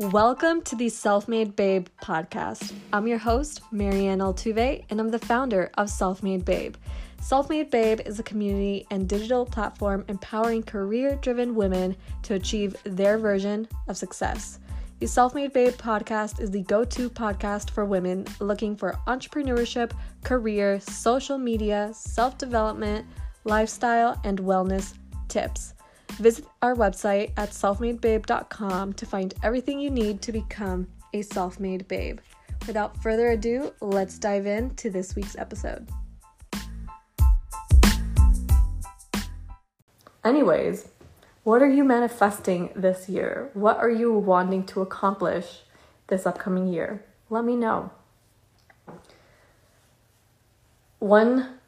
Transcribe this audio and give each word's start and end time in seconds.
Welcome 0.00 0.62
to 0.62 0.76
the 0.76 0.88
Self 0.88 1.28
Made 1.28 1.54
Babe 1.56 1.86
podcast. 2.02 2.72
I'm 2.90 3.06
your 3.06 3.18
host, 3.18 3.60
Marianne 3.70 4.20
Altuve, 4.20 4.82
and 4.88 4.98
I'm 4.98 5.10
the 5.10 5.18
founder 5.18 5.70
of 5.76 5.90
Self 5.90 6.22
Made 6.22 6.42
Babe. 6.42 6.76
Self 7.20 7.50
Made 7.50 7.70
Babe 7.70 8.00
is 8.06 8.18
a 8.18 8.22
community 8.22 8.86
and 8.90 9.06
digital 9.06 9.44
platform 9.44 10.06
empowering 10.08 10.62
career 10.62 11.16
driven 11.16 11.54
women 11.54 11.94
to 12.22 12.32
achieve 12.32 12.76
their 12.84 13.18
version 13.18 13.68
of 13.88 13.98
success. 13.98 14.58
The 15.00 15.06
Self 15.06 15.34
Made 15.34 15.52
Babe 15.52 15.74
podcast 15.74 16.40
is 16.40 16.50
the 16.50 16.62
go 16.62 16.82
to 16.82 17.10
podcast 17.10 17.68
for 17.68 17.84
women 17.84 18.26
looking 18.40 18.76
for 18.76 18.98
entrepreneurship, 19.06 19.92
career, 20.24 20.80
social 20.80 21.36
media, 21.36 21.90
self 21.92 22.38
development, 22.38 23.04
lifestyle, 23.44 24.18
and 24.24 24.38
wellness 24.38 24.94
tips. 25.28 25.74
Visit 26.20 26.44
our 26.60 26.74
website 26.74 27.32
at 27.38 27.48
selfmadebabe.com 27.48 28.92
to 28.92 29.06
find 29.06 29.32
everything 29.42 29.80
you 29.80 29.88
need 29.88 30.20
to 30.20 30.32
become 30.32 30.86
a 31.14 31.22
self 31.22 31.58
made 31.58 31.88
babe. 31.88 32.18
Without 32.66 33.02
further 33.02 33.30
ado, 33.30 33.72
let's 33.80 34.18
dive 34.18 34.44
into 34.44 34.90
this 34.90 35.16
week's 35.16 35.34
episode. 35.38 35.88
Anyways, 40.22 40.88
what 41.42 41.62
are 41.62 41.70
you 41.70 41.84
manifesting 41.84 42.68
this 42.76 43.08
year? 43.08 43.48
What 43.54 43.78
are 43.78 43.88
you 43.90 44.12
wanting 44.12 44.66
to 44.66 44.82
accomplish 44.82 45.60
this 46.08 46.26
upcoming 46.26 46.66
year? 46.66 47.02
Let 47.30 47.46
me 47.46 47.56
know. 47.56 47.90
One 50.98 51.59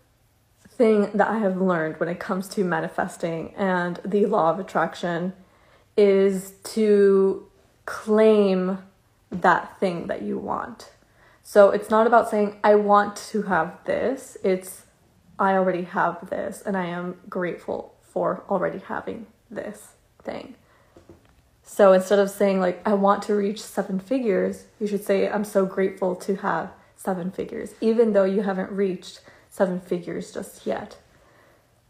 thing 0.83 1.09
that 1.15 1.29
I 1.29 1.39
have 1.39 1.61
learned 1.61 2.01
when 2.01 2.09
it 2.09 2.19
comes 2.19 2.49
to 2.49 2.65
manifesting 2.65 3.55
and 3.55 4.01
the 4.05 4.27
law 4.27 4.51
of 4.51 4.59
attraction 4.59 5.33
is 5.97 6.55
to 6.75 7.47
claim 7.87 8.79
that 9.31 9.79
thing 9.79 10.09
that 10.09 10.23
you 10.23 10.39
want. 10.39 10.91
So 11.45 11.71
it's 11.71 11.89
not 11.89 12.09
about 12.09 12.29
saying, 12.29 12.59
I 12.65 12.75
want 12.75 13.15
to 13.31 13.43
have 13.43 13.79
this. 13.85 14.37
It's, 14.43 14.83
I 15.39 15.53
already 15.53 15.83
have 15.83 16.29
this 16.31 16.65
and 16.67 16.77
I 16.77 16.87
am 16.87 17.21
grateful 17.29 17.95
for 18.03 18.43
already 18.51 18.81
having 18.81 19.29
this 19.49 19.93
thing. 20.25 20.57
So 21.63 21.93
instead 21.93 22.19
of 22.19 22.29
saying, 22.29 22.59
like, 22.59 22.83
I 22.85 22.95
want 22.95 23.23
to 23.25 23.37
reach 23.37 23.63
seven 23.63 24.01
figures, 24.01 24.65
you 24.81 24.89
should 24.89 25.05
say, 25.05 25.29
I'm 25.29 25.45
so 25.45 25.65
grateful 25.65 26.17
to 26.17 26.35
have 26.39 26.73
seven 26.97 27.31
figures, 27.31 27.75
even 27.81 28.15
though 28.15 28.25
you 28.25 28.43
haven't 28.43 28.73
reached 28.73 29.21
seven 29.53 29.79
figures 29.79 30.33
just 30.33 30.67
yet. 30.67 30.97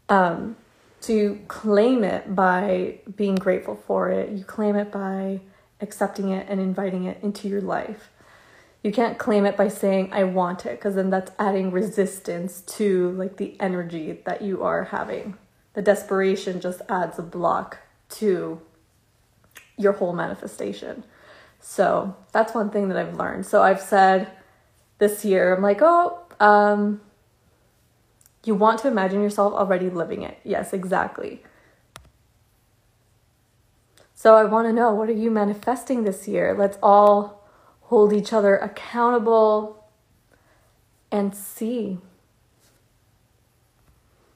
Um, 0.09 0.57
to 1.01 1.39
claim 1.47 2.03
it 2.03 2.35
by 2.35 2.99
being 3.15 3.35
grateful 3.35 3.75
for 3.75 4.11
it, 4.11 4.29
you 4.29 4.43
claim 4.43 4.75
it 4.75 4.91
by 4.91 5.39
accepting 5.81 6.29
it 6.29 6.45
and 6.49 6.59
inviting 6.59 7.05
it 7.05 7.17
into 7.23 7.47
your 7.47 7.61
life. 7.61 8.09
You 8.83 8.91
can't 8.91 9.17
claim 9.17 9.45
it 9.45 9.55
by 9.55 9.69
saying 9.69 10.11
I 10.11 10.25
want 10.25 10.65
it 10.65 10.77
because 10.77 10.95
then 10.95 11.09
that's 11.09 11.31
adding 11.39 11.71
resistance 11.71 12.61
to 12.77 13.11
like 13.11 13.37
the 13.37 13.55
energy 13.59 14.19
that 14.25 14.41
you 14.41 14.61
are 14.61 14.83
having. 14.85 15.37
The 15.73 15.81
desperation 15.81 16.59
just 16.59 16.81
adds 16.89 17.17
a 17.17 17.23
block 17.23 17.79
to 18.09 18.61
your 19.77 19.93
whole 19.93 20.13
manifestation. 20.13 21.05
So, 21.61 22.17
that's 22.33 22.53
one 22.53 22.69
thing 22.69 22.89
that 22.89 22.97
I've 22.97 23.15
learned. 23.15 23.45
So, 23.45 23.63
I've 23.63 23.81
said 23.81 24.29
this 24.99 25.23
year 25.23 25.55
I'm 25.55 25.63
like, 25.63 25.79
"Oh, 25.81 26.19
um 26.41 26.99
you 28.43 28.55
want 28.55 28.79
to 28.79 28.87
imagine 28.87 29.21
yourself 29.21 29.53
already 29.53 29.89
living 29.89 30.21
it. 30.21 30.39
Yes, 30.43 30.73
exactly. 30.73 31.43
So 34.13 34.35
I 34.35 34.43
want 34.45 34.67
to 34.67 34.73
know 34.73 34.93
what 34.93 35.09
are 35.09 35.13
you 35.13 35.31
manifesting 35.31 36.03
this 36.03 36.27
year? 36.27 36.55
Let's 36.57 36.77
all 36.81 37.43
hold 37.81 38.13
each 38.13 38.31
other 38.31 38.55
accountable 38.57 39.85
and 41.11 41.35
see. 41.35 41.99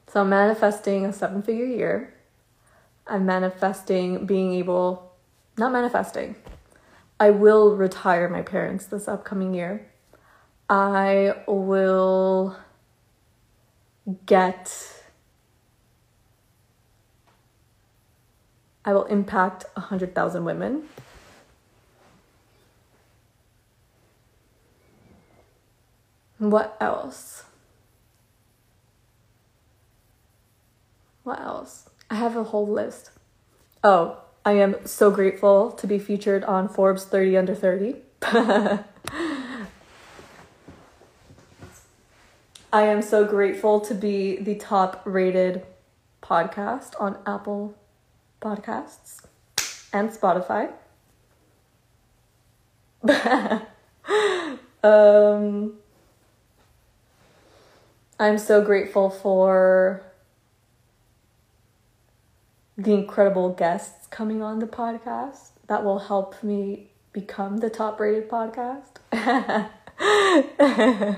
So 0.06 0.20
I'm 0.20 0.28
manifesting 0.28 1.04
a 1.04 1.12
seven 1.12 1.42
figure 1.42 1.66
year. 1.66 2.14
I'm 3.06 3.24
manifesting 3.24 4.26
being 4.26 4.52
able, 4.54 5.12
not 5.56 5.72
manifesting, 5.72 6.36
I 7.20 7.30
will 7.30 7.74
retire 7.76 8.28
my 8.28 8.42
parents 8.42 8.86
this 8.86 9.08
upcoming 9.08 9.52
year. 9.52 9.90
I 10.70 11.34
will 11.48 12.56
get 14.26 14.98
I 18.84 18.94
will 18.94 19.04
impact 19.04 19.66
100,000 19.74 20.44
women. 20.46 20.84
What 26.38 26.74
else? 26.80 27.44
What 31.22 31.40
else? 31.40 31.90
I 32.08 32.14
have 32.14 32.34
a 32.34 32.44
whole 32.44 32.66
list. 32.66 33.10
Oh, 33.84 34.22
I 34.42 34.52
am 34.52 34.86
so 34.86 35.10
grateful 35.10 35.72
to 35.72 35.86
be 35.86 35.98
featured 35.98 36.42
on 36.44 36.70
Forbes 36.70 37.04
30 37.04 37.36
Under 37.36 37.54
30. 37.54 37.96
I 42.70 42.82
am 42.82 43.00
so 43.00 43.24
grateful 43.24 43.80
to 43.80 43.94
be 43.94 44.36
the 44.36 44.54
top 44.54 45.00
rated 45.06 45.64
podcast 46.22 46.92
on 47.00 47.16
Apple 47.26 47.74
Podcasts 48.42 49.24
and 49.90 50.10
Spotify. 50.10 50.70
um, 54.84 55.74
I'm 58.20 58.36
so 58.36 58.62
grateful 58.62 59.08
for 59.08 60.02
the 62.76 62.92
incredible 62.92 63.48
guests 63.54 64.06
coming 64.08 64.42
on 64.42 64.58
the 64.58 64.66
podcast 64.66 65.52
that 65.68 65.84
will 65.84 66.00
help 66.00 66.42
me 66.42 66.90
become 67.14 67.58
the 67.58 67.70
top 67.70 67.98
rated 67.98 68.28
podcast. 68.28 68.98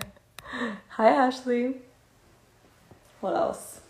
Hi, 0.91 1.09
Ashley. 1.09 1.77
What 3.21 3.35
else? 3.35 3.81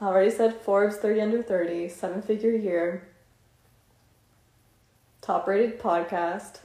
I 0.00 0.06
already 0.06 0.30
said 0.30 0.54
Forbes 0.54 0.96
30 0.96 1.20
under 1.20 1.42
30, 1.42 1.88
seven 1.88 2.22
figure 2.22 2.50
year, 2.50 3.08
top 5.22 5.46
rated 5.46 5.78
podcast, 5.80 6.60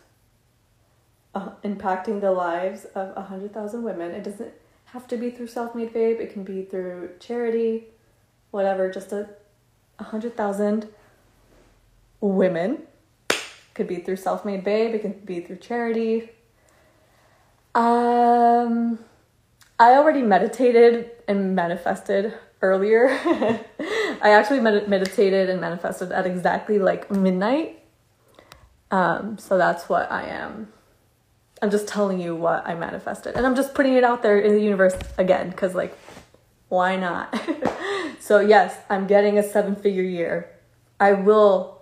uh, 1.34 1.52
impacting 1.64 2.20
the 2.20 2.32
lives 2.32 2.86
of 2.94 3.16
100,000 3.16 3.84
women. 3.84 4.12
It 4.12 4.24
doesn't 4.24 4.54
have 4.86 5.08
to 5.08 5.18
be 5.18 5.32
through 5.32 5.48
Self 5.48 5.76
Made 5.76 5.94
Babe, 5.94 6.20
it 6.20 6.34
can 6.34 6.44
be 6.44 6.64
through 6.64 7.12
charity, 7.20 7.86
whatever, 8.52 8.92
just 8.92 9.14
a 9.14 9.30
100,000 9.98 10.90
women 12.20 12.88
could 13.82 13.88
be 13.88 14.04
through 14.04 14.18
Self 14.18 14.46
Made 14.46 14.64
Babe, 14.64 14.94
it 14.94 15.02
could 15.02 15.26
be 15.26 15.40
through 15.40 15.58
charity. 15.58 16.30
Um, 17.74 19.00
I 19.80 19.94
already 19.96 20.22
meditated 20.22 21.10
and 21.28 21.56
manifested 21.56 22.36
earlier. 22.62 23.08
I 24.22 24.30
actually 24.34 24.60
med- 24.60 24.88
meditated 24.88 25.50
and 25.50 25.60
manifested 25.60 26.12
at 26.12 26.28
exactly 26.28 26.78
like 26.78 27.10
midnight. 27.10 27.84
Um, 28.92 29.40
so 29.40 29.58
that's 29.58 29.90
what 29.90 30.12
I 30.12 30.28
am. 30.28 30.72
I'm 31.64 31.72
just 31.72 31.88
telling 31.88 32.20
you 32.20 32.36
what 32.36 32.68
I 32.68 32.76
manifested. 32.76 33.36
And 33.36 33.48
I'm 33.48 33.56
just 33.56 33.74
putting 33.74 33.96
it 33.96 34.04
out 34.04 34.22
there 34.22 34.40
in 34.40 34.54
the 34.54 34.62
universe 34.62 34.96
again, 35.18 35.50
because, 35.50 35.74
like, 35.74 35.98
why 36.70 36.98
not? 36.98 37.36
so, 38.20 38.42
yes, 38.42 38.78
I'm 38.90 39.08
getting 39.08 39.40
a 39.40 39.44
seven 39.44 39.76
figure 39.76 40.04
year. 40.04 40.52
I 41.00 41.14
will 41.14 41.81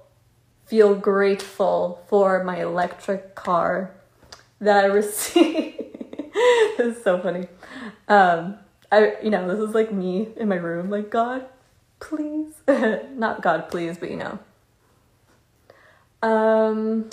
feel 0.70 0.94
grateful 0.94 2.06
for 2.08 2.44
my 2.44 2.62
electric 2.62 3.34
car 3.34 3.92
that 4.62 4.84
I 4.84 4.88
received. 4.88 5.80
this 6.78 6.98
is 6.98 7.04
so 7.04 7.20
funny. 7.20 7.48
Um, 8.08 8.58
I, 8.92 9.16
you 9.24 9.32
know, 9.32 9.48
this 9.48 9.68
is 9.68 9.74
like 9.74 9.92
me 9.92 10.28
in 10.38 10.48
my 10.48 10.58
room, 10.58 10.92
like, 10.92 11.10
God, 11.10 11.46
please. 12.00 12.54
Not 12.68 13.42
God, 13.42 13.70
please, 13.70 13.98
but 13.98 14.12
you 14.12 14.18
know. 14.18 14.38
Um, 16.22 17.10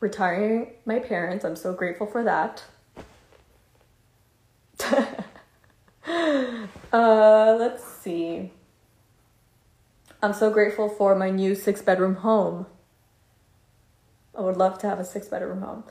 retiring 0.00 0.72
my 0.84 0.98
parents, 0.98 1.42
I'm 1.42 1.56
so 1.56 1.72
grateful 1.72 2.06
for 2.06 2.22
that. 2.24 2.64
uh, 6.92 7.56
let's 7.58 7.82
see. 7.84 8.52
I'm 10.22 10.34
so 10.34 10.50
grateful 10.50 10.88
for 10.88 11.14
my 11.14 11.30
new 11.30 11.54
six 11.54 11.80
bedroom 11.80 12.16
home. 12.16 12.66
I 14.36 14.42
would 14.42 14.56
love 14.56 14.78
to 14.78 14.88
have 14.88 15.00
a 15.00 15.04
six 15.04 15.28
bedroom 15.28 15.62
home. 15.62 15.84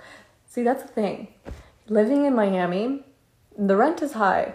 See, 0.46 0.64
that's 0.64 0.84
the 0.84 0.90
thing. 0.90 1.30
Living 1.88 2.26
in 2.26 2.36
Miami, 2.36 3.04
the 3.58 3.76
rent 3.76 4.02
is 4.02 4.14
high. 4.14 4.54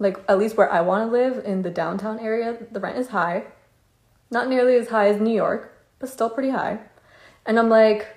like 0.00 0.18
at 0.28 0.38
least 0.38 0.56
where 0.56 0.70
I 0.70 0.80
want 0.80 1.06
to 1.06 1.12
live 1.12 1.44
in 1.44 1.62
the 1.62 1.70
downtown 1.70 2.18
area, 2.18 2.58
the 2.72 2.80
rent 2.80 2.98
is 2.98 3.08
high. 3.08 3.44
Not 4.30 4.48
nearly 4.48 4.74
as 4.74 4.88
high 4.88 5.08
as 5.08 5.20
New 5.20 5.34
York, 5.34 5.72
but 6.00 6.08
still 6.08 6.28
pretty 6.28 6.50
high. 6.50 6.80
And 7.46 7.58
I'm 7.58 7.68
like, 7.68 8.08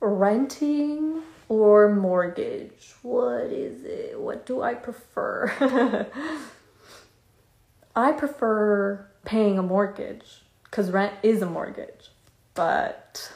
renting 0.00 1.22
or 1.48 1.94
mortgage? 1.94 2.94
What 3.02 3.44
is 3.44 3.84
it? 3.84 4.18
What 4.18 4.46
do 4.46 4.62
I 4.62 4.74
prefer? 4.74 6.06
I 7.96 8.12
prefer 8.12 9.09
paying 9.24 9.58
a 9.58 9.62
mortgage 9.62 10.42
because 10.64 10.90
rent 10.90 11.14
is 11.22 11.42
a 11.42 11.46
mortgage. 11.46 12.10
But 12.54 13.32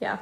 yeah. 0.00 0.18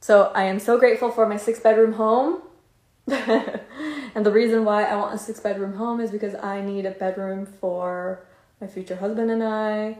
So 0.00 0.32
I 0.34 0.44
am 0.44 0.58
so 0.58 0.78
grateful 0.78 1.10
for 1.10 1.26
my 1.26 1.36
six 1.36 1.60
bedroom 1.60 1.92
home. 1.92 2.42
and 3.06 4.26
the 4.26 4.32
reason 4.32 4.64
why 4.64 4.84
I 4.84 4.96
want 4.96 5.14
a 5.14 5.18
six 5.18 5.40
bedroom 5.40 5.74
home 5.74 6.00
is 6.00 6.10
because 6.10 6.34
I 6.36 6.60
need 6.60 6.86
a 6.86 6.90
bedroom 6.90 7.46
for 7.46 8.24
my 8.60 8.66
future 8.66 8.96
husband 8.96 9.30
and 9.30 9.42
I, 9.42 9.98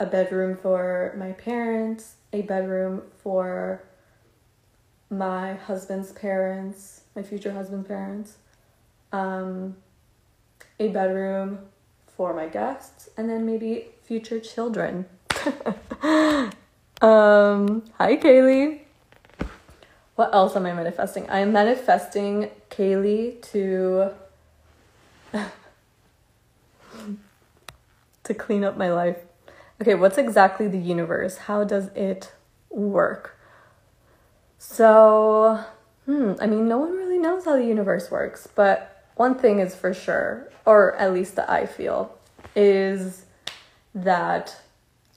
a 0.00 0.06
bedroom 0.06 0.56
for 0.56 1.14
my 1.18 1.32
parents, 1.32 2.16
a 2.32 2.42
bedroom 2.42 3.02
for 3.22 3.82
my 5.10 5.54
husband's 5.54 6.12
parents, 6.12 7.02
my 7.14 7.22
future 7.22 7.52
husband's 7.52 7.86
parents, 7.86 8.36
um, 9.12 9.76
a 10.80 10.88
bedroom 10.88 11.60
for 12.16 12.32
my 12.32 12.46
guests, 12.46 13.10
and 13.16 13.28
then 13.28 13.44
maybe 13.44 13.88
future 14.04 14.40
children. 14.40 15.06
um, 17.02 17.82
hi, 17.98 18.16
Kaylee. 18.16 18.80
What 20.14 20.34
else 20.34 20.56
am 20.56 20.64
I 20.64 20.72
manifesting? 20.72 21.28
I 21.28 21.40
am 21.40 21.52
manifesting 21.52 22.50
Kaylee 22.70 23.42
to 23.52 24.12
to 28.24 28.34
clean 28.34 28.64
up 28.64 28.78
my 28.78 28.90
life. 28.90 29.18
Okay, 29.80 29.94
what's 29.94 30.16
exactly 30.16 30.68
the 30.68 30.78
universe? 30.78 31.36
How 31.36 31.64
does 31.64 31.88
it 31.88 32.32
work? 32.70 33.38
So, 34.58 35.60
hmm, 36.06 36.32
I 36.40 36.46
mean, 36.46 36.66
no 36.66 36.78
one 36.78 36.92
really 36.92 37.18
knows 37.18 37.44
how 37.44 37.56
the 37.56 37.64
universe 37.64 38.10
works, 38.10 38.48
but 38.54 38.95
one 39.16 39.34
thing 39.34 39.58
is 39.58 39.74
for 39.74 39.92
sure, 39.92 40.50
or 40.64 40.94
at 40.96 41.12
least 41.12 41.36
that 41.36 41.50
I 41.50 41.66
feel, 41.66 42.16
is 42.54 43.24
that 43.94 44.56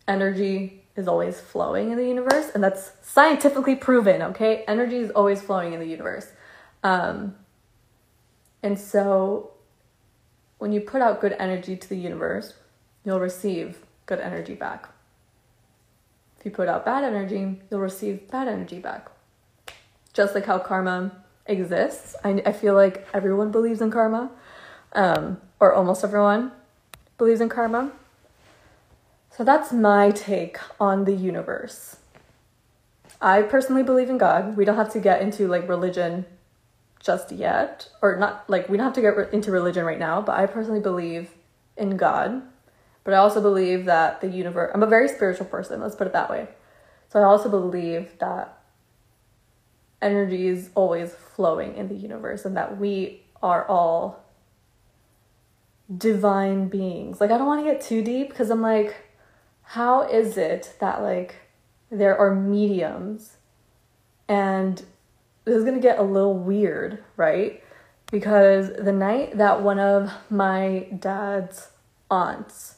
energy 0.07 0.83
is 0.95 1.07
always 1.07 1.39
flowing 1.39 1.91
in 1.91 1.97
the 1.97 2.07
universe, 2.07 2.49
and 2.53 2.63
that's 2.63 2.91
scientifically 3.03 3.75
proven, 3.75 4.21
okay? 4.21 4.63
Energy 4.67 4.97
is 4.97 5.11
always 5.11 5.41
flowing 5.41 5.73
in 5.73 5.79
the 5.79 5.85
universe. 5.85 6.27
Um, 6.83 7.35
and 8.63 8.79
so, 8.79 9.51
when 10.57 10.71
you 10.71 10.81
put 10.81 11.01
out 11.01 11.21
good 11.21 11.35
energy 11.37 11.75
to 11.75 11.89
the 11.89 11.97
universe, 11.97 12.53
you'll 13.05 13.19
receive 13.19 13.85
good 14.05 14.19
energy 14.19 14.55
back. 14.55 14.89
If 16.37 16.45
you 16.45 16.51
put 16.51 16.69
out 16.69 16.85
bad 16.85 17.03
energy, 17.03 17.61
you'll 17.69 17.81
receive 17.81 18.29
bad 18.31 18.47
energy 18.47 18.79
back. 18.79 19.09
Just 20.13 20.35
like 20.35 20.45
how 20.45 20.59
karma 20.59 21.11
exists. 21.49 22.15
I, 22.23 22.41
I 22.45 22.51
feel 22.51 22.73
like 22.73 23.07
everyone 23.13 23.51
believes 23.51 23.81
in 23.81 23.91
karma, 23.91 24.31
um, 24.93 25.41
or 25.59 25.73
almost 25.73 26.03
everyone 26.03 26.51
believes 27.17 27.41
in 27.41 27.49
karma. 27.49 27.91
So 29.35 29.43
that's 29.43 29.71
my 29.71 30.11
take 30.11 30.57
on 30.79 31.05
the 31.05 31.13
universe. 31.13 31.97
I 33.21 33.41
personally 33.41 33.83
believe 33.83 34.09
in 34.09 34.17
God. 34.17 34.55
We 34.55 34.65
don't 34.65 34.75
have 34.75 34.91
to 34.93 34.99
get 34.99 35.21
into 35.21 35.47
like 35.47 35.67
religion 35.67 36.25
just 37.01 37.31
yet, 37.31 37.89
or 38.01 38.17
not 38.17 38.49
like 38.49 38.69
we 38.69 38.77
don't 38.77 38.85
have 38.85 38.93
to 38.93 39.01
get 39.01 39.17
re- 39.17 39.27
into 39.31 39.51
religion 39.51 39.85
right 39.85 39.99
now, 39.99 40.21
but 40.21 40.37
I 40.37 40.45
personally 40.45 40.81
believe 40.81 41.31
in 41.77 41.97
God. 41.97 42.41
But 43.03 43.13
I 43.13 43.17
also 43.17 43.41
believe 43.41 43.85
that 43.85 44.21
the 44.21 44.27
universe, 44.27 44.71
I'm 44.73 44.83
a 44.83 44.87
very 44.87 45.07
spiritual 45.07 45.45
person, 45.45 45.81
let's 45.81 45.95
put 45.95 46.07
it 46.07 46.13
that 46.13 46.29
way. 46.29 46.47
So 47.09 47.19
I 47.19 47.23
also 47.23 47.49
believe 47.49 48.11
that 48.19 48.58
energy 50.01 50.47
is 50.47 50.69
always 50.75 51.13
flowing 51.13 51.75
in 51.75 51.87
the 51.87 51.95
universe 51.95 52.45
and 52.45 52.55
that 52.55 52.77
we 52.77 53.23
are 53.41 53.67
all 53.67 54.23
divine 55.95 56.67
beings. 56.67 57.19
Like, 57.19 57.31
I 57.31 57.37
don't 57.37 57.47
want 57.47 57.65
to 57.65 57.71
get 57.71 57.81
too 57.81 58.03
deep 58.03 58.29
because 58.29 58.49
I'm 58.49 58.61
like, 58.61 58.95
how 59.63 60.07
is 60.07 60.37
it 60.37 60.75
that, 60.79 61.01
like, 61.01 61.35
there 61.91 62.17
are 62.17 62.33
mediums 62.33 63.37
and 64.27 64.83
this 65.45 65.55
is 65.55 65.63
going 65.63 65.75
to 65.75 65.81
get 65.81 65.97
a 65.97 66.03
little 66.03 66.35
weird, 66.37 67.03
right? 67.17 67.63
Because 68.11 68.69
the 68.69 68.91
night 68.91 69.37
that 69.37 69.61
one 69.61 69.79
of 69.79 70.11
my 70.29 70.87
dad's 70.97 71.69
aunts, 72.09 72.75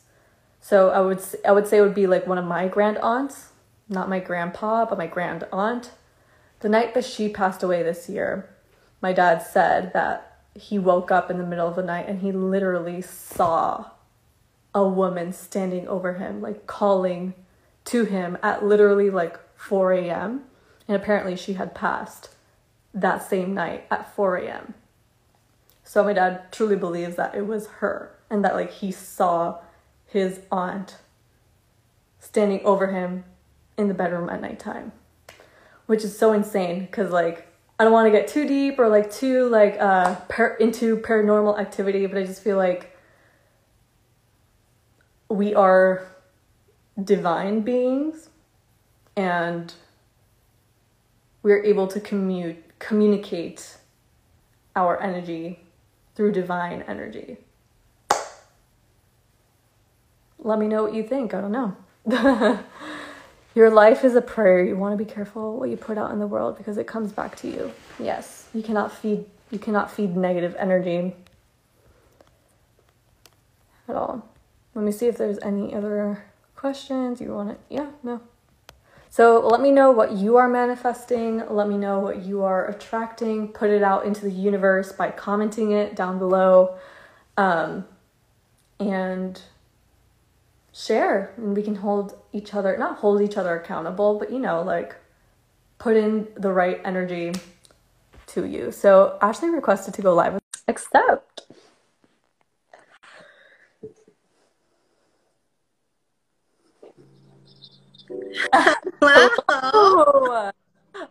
so 0.62 0.89
I 0.89 1.01
would 1.01 1.21
I 1.45 1.51
would 1.51 1.68
say 1.68 1.77
it 1.77 1.81
would 1.81 1.95
be 1.95 2.07
like 2.07 2.27
one 2.27 2.38
of 2.38 2.45
my 2.45 2.68
grand 2.68 2.97
aunts, 3.00 3.50
not 3.89 4.09
my 4.09 4.19
grandpa, 4.19 4.85
but 4.85 4.97
my 4.97 5.07
grand 5.07 5.45
aunt. 5.51 5.91
The 6.62 6.69
night 6.69 6.94
that 6.94 7.06
she 7.06 7.30
passed 7.30 7.63
away 7.63 7.84
this 7.84 8.08
year, 8.08 8.50
my 9.02 9.13
dad 9.13 9.40
said 9.40 9.94
that 9.94 10.44
he 10.54 10.78
woke 10.78 11.12
up 11.12 11.31
in 11.31 11.38
the 11.38 11.46
middle 11.46 11.68
of 11.68 11.75
the 11.75 11.84
night 11.84 12.08
and 12.08 12.22
he 12.22 12.31
literally 12.31 13.02
saw 13.02 13.92
a 14.74 14.88
woman 14.88 15.34
standing 15.34 15.88
over 15.88 16.13
him, 16.13 16.42
like 16.42 16.68
calling 16.68 17.34
to 17.86 18.06
him 18.06 18.38
at 18.44 18.63
literally 18.63 19.10
like 19.10 19.40
4 19.58 19.94
a.m. 19.94 20.44
And 20.88 20.96
apparently 20.96 21.36
she 21.36 21.54
had 21.54 21.74
passed 21.74 22.30
that 22.94 23.28
same 23.28 23.54
night 23.54 23.86
at 23.90 24.14
4 24.16 24.38
a.m. 24.38 24.74
So 25.84 26.04
my 26.04 26.14
dad 26.14 26.52
truly 26.52 26.75
believes 26.75 27.16
that 27.16 27.36
it 27.36 27.48
was 27.48 27.68
her 27.68 28.16
and 28.30 28.46
that 28.46 28.56
like 28.56 28.72
he 28.72 28.92
saw 28.92 29.60
his 30.06 30.42
aunt 30.52 30.98
standing 32.19 32.64
over 32.64 32.88
him 32.88 33.24
in 33.78 33.88
the 33.88 33.94
bedroom 33.94 34.30
at 34.30 34.42
nighttime, 34.42 34.92
which 35.92 36.06
is 36.06 36.18
so 36.18 36.32
insane 36.32 36.80
because 36.86 37.12
like 37.12 37.46
I 37.78 37.84
don't 37.84 37.92
want 37.92 38.06
to 38.06 38.18
get 38.18 38.30
too 38.30 38.48
deep 38.48 38.80
or 38.80 38.88
like 38.88 39.12
too 39.12 39.50
like 39.50 39.76
uh 39.78 40.16
par- 40.30 40.56
into 40.56 40.96
paranormal 40.96 41.60
activity, 41.60 42.06
but 42.06 42.18
I 42.18 42.24
just 42.24 42.42
feel 42.42 42.56
like 42.56 42.96
we 45.28 45.54
are 45.54 46.08
divine 47.04 47.60
beings 47.60 48.30
and 49.18 49.74
we're 51.44 51.62
able 51.62 51.88
to 51.88 52.00
commu- 52.00 52.56
communicate 52.80 53.76
our 54.78 54.98
energy 55.04 55.60
through 56.16 56.32
divine 56.32 56.86
energy. 56.88 57.36
Let 60.40 60.57
me 60.57 60.69
know 60.69 60.83
what 60.83 60.94
you 60.94 61.04
think. 61.04 61.33
I 61.33 61.42
don't 61.42 61.52
know. 61.52 61.76
Your 63.54 63.70
life 63.70 64.04
is 64.04 64.16
a 64.16 64.22
prayer. 64.22 64.64
You 64.64 64.78
want 64.78 64.98
to 64.98 65.04
be 65.04 65.10
careful 65.10 65.58
what 65.60 65.70
you 65.70 65.78
put 65.78 65.98
out 65.98 66.12
in 66.12 66.20
the 66.20 66.28
world 66.28 66.58
because 66.58 66.78
it 66.78 66.88
comes 66.88 67.12
back 67.12 67.36
to 67.38 67.48
you. 67.48 67.74
Yes, 68.00 68.48
you 68.54 68.64
cannot 68.64 68.92
feed 68.92 69.26
you 69.52 69.60
cannot 69.60 69.92
feed 69.92 70.16
negative 70.16 70.56
energy 70.58 71.14
at 73.90 73.96
all. 73.96 74.30
Let 74.74 74.86
me 74.86 74.92
see 74.94 75.08
if 75.08 75.18
there's 75.18 75.40
any 75.40 75.74
other 75.74 76.24
questions 76.56 77.20
you 77.20 77.34
want 77.34 77.50
to 77.50 77.76
Yeah, 77.76 77.90
no. 78.02 78.22
So 79.10 79.46
let 79.46 79.60
me 79.60 79.72
know 79.72 79.92
what 79.92 80.14
you 80.14 80.38
are 80.38 80.48
manifesting. 80.48 81.44
Let 81.50 81.68
me 81.68 81.78
know 81.78 82.00
what 82.00 82.24
you 82.24 82.44
are 82.44 82.70
attracting. 82.70 83.50
Put 83.50 83.70
it 83.70 83.84
out 83.84 84.06
into 84.06 84.22
the 84.22 84.31
universe 84.31 84.94
by 84.94 85.12
commenting 85.12 85.74
it 85.74 85.98
down 85.98 86.18
below. 86.18 86.78
Um, 87.36 87.86
and 88.80 89.42
share 90.73 91.33
and 91.37 91.56
we 91.56 91.61
can 91.61 91.75
hold 91.75 92.18
each 92.31 92.54
other 92.54 92.78
not 92.78 92.97
hold 92.97 93.21
each 93.21 93.35
other 93.37 93.56
accountable 93.59 94.18
but 94.18 94.31
you 94.31 94.40
know 94.40 94.61
like 94.61 94.95
put 95.78 95.97
in 95.97 96.28
the 96.37 96.51
right 96.51 96.80
energy 96.85 97.33
to 98.28 98.45
you. 98.45 98.71
So 98.71 99.18
ashley 99.21 99.49
requested 99.49 99.94
to 99.95 100.01
go 100.01 100.13
live 100.13 100.40
accept. 100.68 101.42
Hello. 109.49 110.51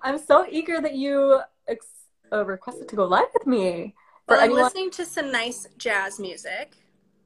i'm 0.03 0.19
so 0.19 0.47
eager 0.51 0.81
that 0.81 0.95
you 0.95 1.41
ex- 1.69 1.87
uh, 2.33 2.45
requested 2.45 2.89
to 2.89 2.97
go 2.97 3.05
live 3.05 3.27
with 3.35 3.47
me. 3.47 3.95
For 4.27 4.35
well, 4.35 4.41
i'm 4.41 4.45
anyone- 4.45 4.65
listening 4.65 4.91
to 4.93 5.05
some 5.07 5.33
nice 5.33 5.67
jazz 5.79 6.19
music 6.21 6.77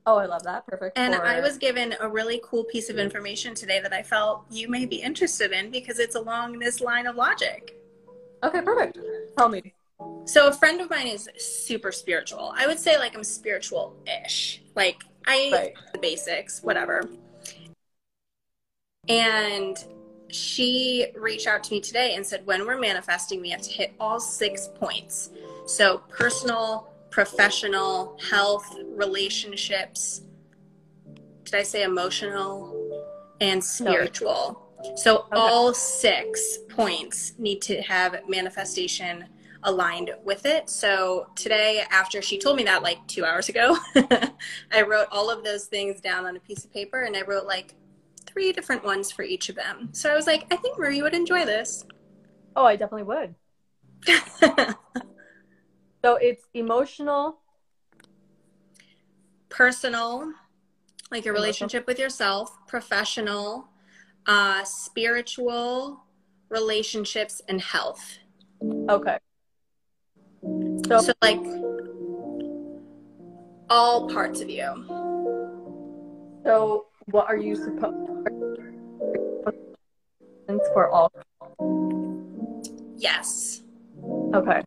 Oh, 0.06 0.16
I 0.16 0.26
love 0.26 0.42
that. 0.42 0.66
Perfect. 0.66 0.98
And 0.98 1.14
I 1.14 1.40
was 1.40 1.56
given 1.56 1.94
a 1.98 2.08
really 2.08 2.40
cool 2.44 2.64
piece 2.64 2.90
of 2.90 2.98
information 2.98 3.54
today 3.54 3.80
that 3.80 3.92
I 3.92 4.02
felt 4.02 4.44
you 4.50 4.68
may 4.68 4.84
be 4.84 4.96
interested 4.96 5.52
in 5.52 5.70
because 5.70 5.98
it's 5.98 6.14
along 6.14 6.58
this 6.58 6.80
line 6.80 7.06
of 7.06 7.16
logic. 7.16 7.76
Okay, 8.42 8.60
perfect. 8.60 8.98
Tell 9.38 9.48
me. 9.48 9.72
So, 10.26 10.48
a 10.48 10.52
friend 10.52 10.80
of 10.82 10.90
mine 10.90 11.06
is 11.06 11.28
super 11.38 11.90
spiritual. 11.90 12.52
I 12.56 12.66
would 12.66 12.78
say, 12.78 12.98
like, 12.98 13.16
I'm 13.16 13.24
spiritual 13.24 13.96
ish. 14.24 14.62
Like, 14.74 15.02
I, 15.26 15.50
right. 15.52 15.74
the 15.92 15.98
basics, 15.98 16.62
whatever. 16.62 17.08
And 19.08 19.82
she 20.28 21.06
reached 21.14 21.46
out 21.46 21.64
to 21.64 21.70
me 21.72 21.80
today 21.80 22.14
and 22.16 22.26
said, 22.26 22.44
when 22.44 22.66
we're 22.66 22.78
manifesting, 22.78 23.40
we 23.40 23.50
have 23.50 23.62
to 23.62 23.70
hit 23.70 23.94
all 24.00 24.20
six 24.20 24.68
points. 24.74 25.30
So, 25.66 25.98
personal, 26.08 26.90
professional, 27.14 28.18
health, 28.28 28.76
relationships. 28.88 30.22
Did 31.44 31.54
I 31.54 31.62
say 31.62 31.84
emotional 31.84 32.74
and 33.40 33.62
spiritual? 33.62 34.60
So 34.96 35.18
okay. 35.18 35.26
all 35.32 35.72
six 35.72 36.58
points 36.68 37.34
need 37.38 37.62
to 37.62 37.80
have 37.82 38.16
manifestation 38.28 39.26
aligned 39.62 40.10
with 40.24 40.44
it. 40.44 40.68
So 40.68 41.28
today, 41.36 41.84
after 41.88 42.20
she 42.20 42.36
told 42.36 42.56
me 42.56 42.64
that 42.64 42.82
like 42.82 42.98
two 43.06 43.24
hours 43.24 43.48
ago, 43.48 43.78
I 44.72 44.82
wrote 44.82 45.06
all 45.12 45.30
of 45.30 45.44
those 45.44 45.66
things 45.66 46.00
down 46.00 46.26
on 46.26 46.34
a 46.34 46.40
piece 46.40 46.64
of 46.64 46.72
paper 46.72 47.04
and 47.04 47.16
I 47.16 47.22
wrote 47.22 47.46
like 47.46 47.76
three 48.26 48.52
different 48.52 48.82
ones 48.82 49.12
for 49.12 49.22
each 49.22 49.48
of 49.48 49.54
them. 49.54 49.90
So 49.92 50.10
I 50.10 50.16
was 50.16 50.26
like, 50.26 50.46
I 50.50 50.56
think 50.56 50.80
Marie 50.80 51.00
would 51.00 51.14
enjoy 51.14 51.44
this. 51.44 51.84
Oh, 52.56 52.64
I 52.64 52.74
definitely 52.74 53.04
would. 53.04 53.36
so 56.04 56.16
it's 56.16 56.44
emotional, 56.52 57.38
personal, 59.48 60.34
like 61.10 61.24
your 61.24 61.32
relationship 61.32 61.86
with 61.86 61.98
yourself, 61.98 62.54
professional, 62.66 63.70
uh, 64.26 64.62
spiritual, 64.64 66.04
relationships, 66.50 67.40
and 67.48 67.58
health. 67.58 68.18
Okay. 68.90 69.16
So, 70.86 70.98
so 70.98 71.14
like 71.22 71.40
all 73.70 74.06
parts 74.10 74.42
of 74.42 74.50
you. 74.50 74.84
So 76.44 76.88
what 77.06 77.28
are 77.28 77.38
you 77.38 77.56
supposed 77.56 77.96
to 77.96 78.12
for 80.74 80.90
all? 80.90 81.10
Yes. 82.98 83.62
Okay. 84.34 84.60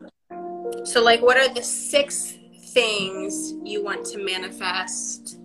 So 0.83 1.01
like 1.03 1.21
what 1.21 1.37
are 1.37 1.53
the 1.53 1.63
six 1.63 2.37
things 2.73 3.53
you 3.63 3.83
want 3.83 4.05
to 4.05 4.23
manifest 4.23 5.39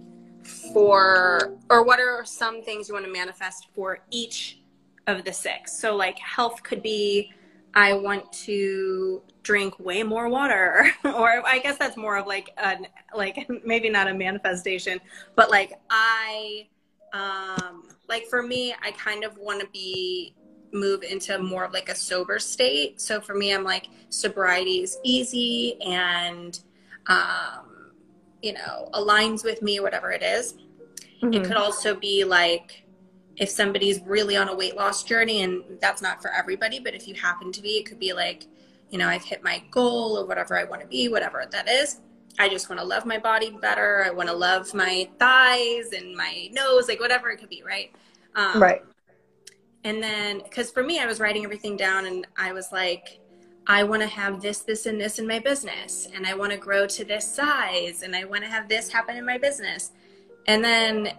for 0.72 1.56
or 1.70 1.84
what 1.84 2.00
are 2.00 2.24
some 2.24 2.62
things 2.62 2.88
you 2.88 2.94
want 2.94 3.06
to 3.06 3.12
manifest 3.12 3.68
for 3.74 4.00
each 4.10 4.60
of 5.06 5.24
the 5.24 5.32
six? 5.32 5.78
So 5.78 5.96
like 5.96 6.18
health 6.18 6.62
could 6.62 6.82
be 6.82 7.32
I 7.74 7.94
want 7.94 8.30
to 8.44 9.22
drink 9.42 9.78
way 9.78 10.02
more 10.02 10.28
water 10.28 10.90
or 11.04 11.46
i 11.46 11.58
guess 11.58 11.76
that's 11.78 11.96
more 11.96 12.16
of 12.16 12.26
like 12.26 12.50
a 12.58 12.76
like 13.16 13.48
maybe 13.64 13.88
not 13.88 14.08
a 14.08 14.14
manifestation 14.14 15.00
but 15.34 15.50
like 15.50 15.72
i 15.90 16.66
um 17.12 17.88
like 18.08 18.24
for 18.26 18.42
me 18.42 18.74
i 18.82 18.90
kind 18.92 19.24
of 19.24 19.36
want 19.38 19.60
to 19.60 19.66
be 19.72 20.34
move 20.72 21.02
into 21.02 21.38
more 21.38 21.64
of 21.64 21.72
like 21.72 21.88
a 21.88 21.94
sober 21.94 22.38
state 22.38 23.00
so 23.00 23.20
for 23.20 23.34
me 23.34 23.52
i'm 23.52 23.64
like 23.64 23.88
sobriety 24.08 24.82
is 24.82 24.98
easy 25.04 25.80
and 25.82 26.60
um 27.08 27.90
you 28.40 28.52
know 28.52 28.88
aligns 28.94 29.44
with 29.44 29.62
me 29.62 29.80
whatever 29.80 30.10
it 30.10 30.22
is. 30.22 30.54
Mm-hmm. 31.22 31.34
it 31.34 31.44
could 31.44 31.56
also 31.56 31.94
be 31.94 32.24
like 32.24 32.84
if 33.36 33.48
somebody's 33.48 34.00
really 34.02 34.36
on 34.36 34.48
a 34.48 34.54
weight 34.54 34.76
loss 34.76 35.04
journey 35.04 35.42
and 35.42 35.62
that's 35.80 36.02
not 36.02 36.20
for 36.20 36.32
everybody 36.32 36.80
but 36.80 36.94
if 36.94 37.06
you 37.06 37.14
happen 37.14 37.52
to 37.52 37.62
be 37.62 37.70
it 37.78 37.86
could 37.86 37.98
be 37.98 38.12
like 38.12 38.46
you 38.92 38.98
know, 38.98 39.08
I've 39.08 39.24
hit 39.24 39.42
my 39.42 39.62
goal 39.70 40.18
or 40.18 40.26
whatever 40.26 40.56
I 40.56 40.64
want 40.64 40.82
to 40.82 40.86
be, 40.86 41.08
whatever 41.08 41.44
that 41.50 41.68
is. 41.68 42.00
I 42.38 42.48
just 42.48 42.68
want 42.68 42.78
to 42.80 42.86
love 42.86 43.06
my 43.06 43.18
body 43.18 43.50
better. 43.50 44.04
I 44.06 44.10
want 44.10 44.28
to 44.28 44.34
love 44.34 44.72
my 44.74 45.08
thighs 45.18 45.92
and 45.96 46.14
my 46.14 46.48
nose, 46.52 46.88
like 46.88 47.00
whatever 47.00 47.30
it 47.30 47.38
could 47.38 47.48
be, 47.48 47.62
right? 47.66 47.90
Um, 48.34 48.62
right. 48.62 48.82
And 49.84 50.02
then, 50.02 50.42
because 50.42 50.70
for 50.70 50.82
me, 50.82 51.00
I 51.00 51.06
was 51.06 51.20
writing 51.20 51.44
everything 51.44 51.76
down 51.76 52.06
and 52.06 52.26
I 52.36 52.52
was 52.52 52.70
like, 52.72 53.18
I 53.66 53.84
want 53.84 54.02
to 54.02 54.08
have 54.08 54.40
this, 54.40 54.60
this, 54.60 54.86
and 54.86 55.00
this 55.00 55.18
in 55.18 55.26
my 55.26 55.38
business. 55.38 56.08
And 56.14 56.26
I 56.26 56.34
want 56.34 56.52
to 56.52 56.58
grow 56.58 56.86
to 56.86 57.04
this 57.04 57.26
size. 57.26 58.02
And 58.02 58.14
I 58.14 58.24
want 58.24 58.42
to 58.44 58.50
have 58.50 58.68
this 58.68 58.90
happen 58.90 59.16
in 59.16 59.26
my 59.26 59.38
business. 59.38 59.92
And 60.46 60.64
then 60.64 61.12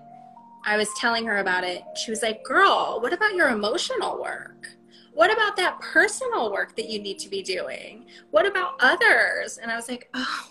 I 0.66 0.78
was 0.78 0.90
telling 0.98 1.26
her 1.26 1.38
about 1.38 1.64
it. 1.64 1.84
She 1.96 2.12
was 2.12 2.22
like, 2.22 2.44
Girl, 2.44 3.00
what 3.02 3.14
about 3.14 3.36
your 3.36 3.50
emotional 3.50 4.22
work? 4.22 4.70
What 5.14 5.32
about 5.32 5.56
that 5.58 5.80
personal 5.80 6.52
work 6.52 6.76
that 6.76 6.90
you 6.90 7.00
need 7.00 7.20
to 7.20 7.30
be 7.30 7.44
doing? 7.44 8.06
What 8.32 8.48
about 8.48 8.76
others? 8.80 9.60
And 9.60 9.72
I 9.72 9.76
was 9.76 9.88
like, 9.88 10.10
oh, 10.14 10.50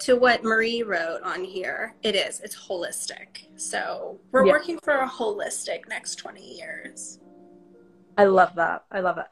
to 0.00 0.16
what 0.16 0.42
Marie 0.42 0.82
wrote 0.82 1.22
on 1.22 1.44
here, 1.44 1.94
it 2.02 2.14
is. 2.14 2.40
It's 2.40 2.56
holistic. 2.56 3.46
So 3.56 4.18
we're 4.30 4.46
yeah. 4.46 4.52
working 4.52 4.78
for 4.82 4.94
a 4.98 5.08
holistic 5.08 5.88
next 5.88 6.16
20 6.16 6.58
years. 6.58 7.20
I 8.16 8.24
love 8.24 8.54
that. 8.56 8.84
I 8.90 9.00
love 9.00 9.16
that. 9.16 9.30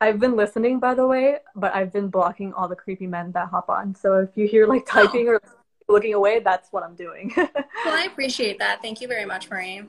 I've 0.00 0.18
been 0.18 0.36
listening, 0.36 0.80
by 0.80 0.94
the 0.94 1.06
way, 1.06 1.38
but 1.54 1.74
I've 1.74 1.92
been 1.92 2.08
blocking 2.08 2.52
all 2.52 2.66
the 2.66 2.76
creepy 2.76 3.06
men 3.06 3.30
that 3.32 3.48
hop 3.48 3.68
on. 3.68 3.94
So 3.94 4.18
if 4.18 4.30
you 4.36 4.48
hear 4.48 4.66
like 4.66 4.82
oh. 4.88 5.04
typing 5.04 5.28
oh. 5.28 5.32
or 5.32 5.42
looking 5.88 6.14
away, 6.14 6.40
that's 6.40 6.72
what 6.72 6.82
I'm 6.82 6.94
doing. 6.94 7.32
well, 7.36 7.48
I 7.86 8.08
appreciate 8.10 8.58
that. 8.58 8.82
Thank 8.82 9.00
you 9.00 9.08
very 9.08 9.26
much, 9.26 9.48
Marie. 9.48 9.82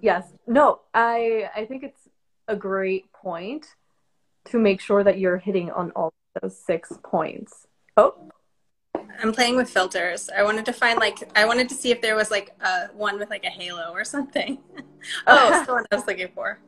Yes. 0.00 0.32
No, 0.46 0.80
I 0.94 1.50
I 1.56 1.64
think 1.64 1.82
it's 1.82 2.08
a 2.46 2.54
great 2.54 3.12
point 3.12 3.66
to 4.46 4.58
make 4.58 4.80
sure 4.80 5.02
that 5.02 5.18
you're 5.18 5.38
hitting 5.38 5.70
on 5.70 5.90
all 5.92 6.12
those 6.40 6.56
six 6.56 6.92
points. 7.02 7.66
Oh. 7.96 8.30
I'm 9.20 9.32
playing 9.32 9.56
with 9.56 9.68
filters. 9.68 10.30
I 10.36 10.42
wanted 10.42 10.64
to 10.66 10.72
find 10.72 10.98
like 10.98 11.30
I 11.36 11.44
wanted 11.44 11.68
to 11.70 11.74
see 11.74 11.90
if 11.90 12.00
there 12.00 12.16
was 12.16 12.30
like 12.30 12.54
a 12.60 12.88
one 12.94 13.18
with 13.18 13.30
like 13.30 13.44
a 13.44 13.50
halo 13.50 13.90
or 13.92 14.04
something. 14.04 14.58
oh, 15.26 15.50
that's 15.50 15.66
the 15.66 15.72
one 15.72 15.84
I 15.90 15.96
was 15.96 16.06
looking 16.06 16.28
for. 16.34 16.58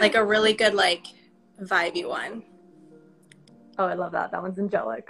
Like 0.00 0.14
a 0.14 0.24
really 0.24 0.52
good 0.52 0.74
like 0.74 1.06
vibey 1.60 2.08
one. 2.08 2.44
Oh, 3.78 3.86
I 3.86 3.94
love 3.94 4.12
that. 4.12 4.30
That 4.30 4.42
one's 4.42 4.58
angelic. 4.58 5.08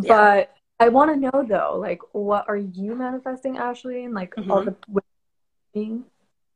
Yeah. 0.00 0.08
But 0.08 0.54
I 0.80 0.88
want 0.88 1.12
to 1.12 1.16
know 1.16 1.44
though, 1.46 1.76
like, 1.78 2.00
what 2.12 2.44
are 2.48 2.56
you 2.56 2.94
manifesting, 2.94 3.58
Ashley? 3.58 4.04
And 4.04 4.14
like 4.14 4.34
mm-hmm. 4.34 4.50
all 4.50 4.64
the 4.64 4.76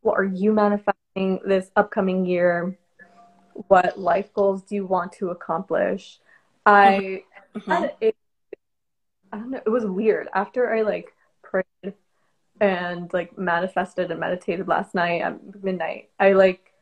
what 0.00 0.18
are 0.18 0.24
you 0.24 0.52
manifesting? 0.52 0.96
this 1.14 1.70
upcoming 1.76 2.24
year? 2.24 2.78
What 3.68 3.98
life 3.98 4.32
goals 4.32 4.62
do 4.62 4.74
you 4.74 4.86
want 4.86 5.12
to 5.14 5.30
accomplish? 5.30 6.18
I 6.64 7.22
mm-hmm. 7.54 7.70
had 7.70 7.94
a, 8.00 8.14
I 9.32 9.38
don't 9.38 9.50
know, 9.50 9.60
it 9.64 9.70
was 9.70 9.86
weird. 9.86 10.28
After 10.34 10.74
I 10.74 10.82
like 10.82 11.14
prayed 11.42 11.94
and 12.60 13.12
like 13.12 13.36
manifested 13.38 14.10
and 14.10 14.20
meditated 14.20 14.68
last 14.68 14.94
night 14.94 15.22
at 15.22 15.62
midnight, 15.62 16.10
I 16.18 16.32
like 16.32 16.72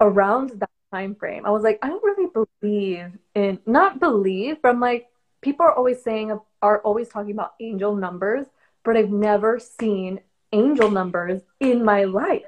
around 0.00 0.50
that 0.60 0.70
time 0.92 1.14
frame, 1.14 1.46
I 1.46 1.50
was 1.50 1.62
like, 1.62 1.78
I 1.82 1.88
don't 1.88 2.04
really 2.04 2.30
believe 2.60 3.12
in 3.34 3.58
not 3.66 4.00
believe, 4.00 4.60
but 4.62 4.70
I'm 4.70 4.80
like, 4.80 5.08
people 5.40 5.64
are 5.66 5.74
always 5.74 6.02
saying 6.02 6.38
are 6.60 6.80
always 6.80 7.08
talking 7.08 7.32
about 7.32 7.54
angel 7.60 7.96
numbers, 7.96 8.46
but 8.84 8.96
I've 8.96 9.10
never 9.10 9.58
seen 9.58 10.20
angel 10.52 10.90
numbers 10.90 11.40
in 11.60 11.84
my 11.84 12.04
life. 12.04 12.42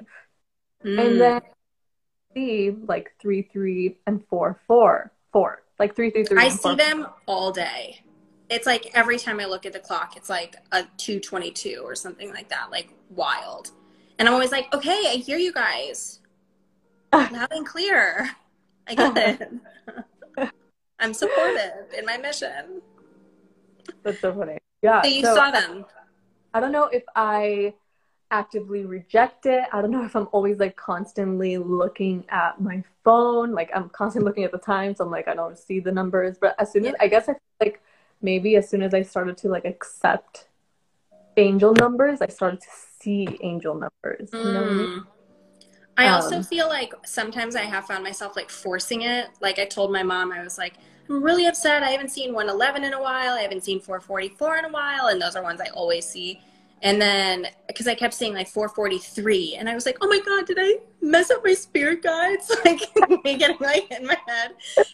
Mm. 0.83 1.05
And 1.05 1.21
then 1.21 1.41
see 2.33 2.71
like 2.71 3.13
three, 3.19 3.41
three, 3.41 3.97
and 4.05 4.23
four, 4.29 4.59
four, 4.67 5.11
four. 5.31 5.63
Like 5.79 5.95
three, 5.95 6.11
three, 6.11 6.23
three. 6.25 6.37
I 6.37 6.49
see 6.49 6.57
four. 6.57 6.75
them 6.75 7.07
all 7.25 7.51
day. 7.51 8.01
It's 8.49 8.65
like 8.65 8.91
every 8.93 9.17
time 9.17 9.39
I 9.39 9.45
look 9.45 9.65
at 9.65 9.73
the 9.73 9.79
clock, 9.79 10.15
it's 10.15 10.29
like 10.29 10.55
a 10.71 10.83
222 10.97 11.81
or 11.83 11.95
something 11.95 12.29
like 12.29 12.49
that, 12.49 12.69
like 12.71 12.89
wild. 13.09 13.71
And 14.19 14.27
I'm 14.27 14.33
always 14.33 14.51
like, 14.51 14.73
okay, 14.73 15.03
I 15.07 15.15
hear 15.15 15.37
you 15.37 15.51
guys 15.51 16.19
ah. 17.11 17.29
loud 17.31 17.51
and 17.51 17.65
clear. 17.65 18.29
I 18.87 18.95
get 19.13 19.41
it. 19.41 20.51
I'm 20.99 21.13
supportive 21.13 21.93
in 21.97 22.05
my 22.05 22.17
mission. 22.17 22.81
That's 24.03 24.19
so 24.21 24.33
funny. 24.33 24.57
Yeah. 24.81 25.01
So 25.01 25.09
you 25.09 25.23
so, 25.23 25.35
saw 25.35 25.51
them. 25.51 25.85
I 26.53 26.59
don't 26.59 26.71
know 26.71 26.85
if 26.85 27.03
I 27.15 27.73
actively 28.31 28.85
reject 28.85 29.45
it. 29.45 29.63
I 29.71 29.81
don't 29.81 29.91
know 29.91 30.03
if 30.03 30.15
I'm 30.15 30.27
always 30.31 30.57
like 30.59 30.75
constantly 30.75 31.57
looking 31.57 32.25
at 32.29 32.61
my 32.61 32.83
phone. 33.03 33.51
Like 33.51 33.69
I'm 33.75 33.89
constantly 33.89 34.27
looking 34.27 34.43
at 34.43 34.51
the 34.51 34.57
time, 34.57 34.95
so 34.95 35.03
I'm 35.03 35.11
like 35.11 35.27
I 35.27 35.35
don't 35.35 35.57
see 35.57 35.79
the 35.79 35.91
numbers. 35.91 36.37
But 36.39 36.55
as 36.59 36.71
soon 36.71 36.85
as 36.85 36.93
I 36.99 37.07
guess 37.07 37.23
I 37.23 37.33
feel 37.33 37.41
like 37.59 37.81
maybe 38.21 38.55
as 38.55 38.69
soon 38.69 38.81
as 38.81 38.93
I 38.93 39.01
started 39.01 39.37
to 39.37 39.49
like 39.49 39.65
accept 39.65 40.47
angel 41.37 41.73
numbers, 41.73 42.21
I 42.21 42.27
started 42.27 42.61
to 42.61 42.67
see 42.99 43.37
angel 43.41 43.73
numbers. 43.75 44.29
You 44.33 44.43
know 44.43 44.63
I, 44.63 44.69
mean? 44.69 44.87
Mm. 44.87 45.07
I 45.97 46.09
also 46.09 46.37
um, 46.37 46.43
feel 46.43 46.67
like 46.67 46.93
sometimes 47.05 47.55
I 47.55 47.61
have 47.61 47.85
found 47.85 48.03
myself 48.03 48.35
like 48.35 48.49
forcing 48.49 49.03
it. 49.03 49.29
Like 49.41 49.59
I 49.59 49.65
told 49.65 49.91
my 49.91 50.03
mom, 50.03 50.31
I 50.31 50.43
was 50.43 50.57
like, 50.57 50.73
I'm 51.09 51.23
really 51.23 51.45
upset. 51.45 51.83
I 51.83 51.91
haven't 51.91 52.09
seen 52.09 52.33
111 52.33 52.83
in 52.83 52.93
a 52.93 53.01
while. 53.01 53.33
I 53.33 53.41
haven't 53.41 53.63
seen 53.63 53.79
444 53.79 54.57
in 54.57 54.65
a 54.65 54.69
while, 54.69 55.07
and 55.07 55.21
those 55.21 55.35
are 55.35 55.43
ones 55.43 55.61
I 55.61 55.67
always 55.67 56.05
see. 56.05 56.41
And 56.85 57.01
then, 57.01 57.47
because 57.67 57.87
I 57.87 57.95
kept 57.95 58.13
saying 58.13 58.35
like 58.35 58.47
443, 58.47 59.55
and 59.57 59.67
I 59.67 59.73
was 59.73 59.87
like, 59.87 59.97
oh 60.01 60.07
my 60.07 60.19
God, 60.19 60.45
did 60.45 60.59
I 60.61 60.77
mess 61.01 61.31
up 61.31 61.43
my 61.43 61.55
spirit 61.55 62.03
guides? 62.03 62.51
Like, 62.63 62.79
me 63.23 63.37
getting 63.37 63.57
like 63.59 63.91
in 63.91 64.05
my 64.05 64.17
head. 64.27 64.51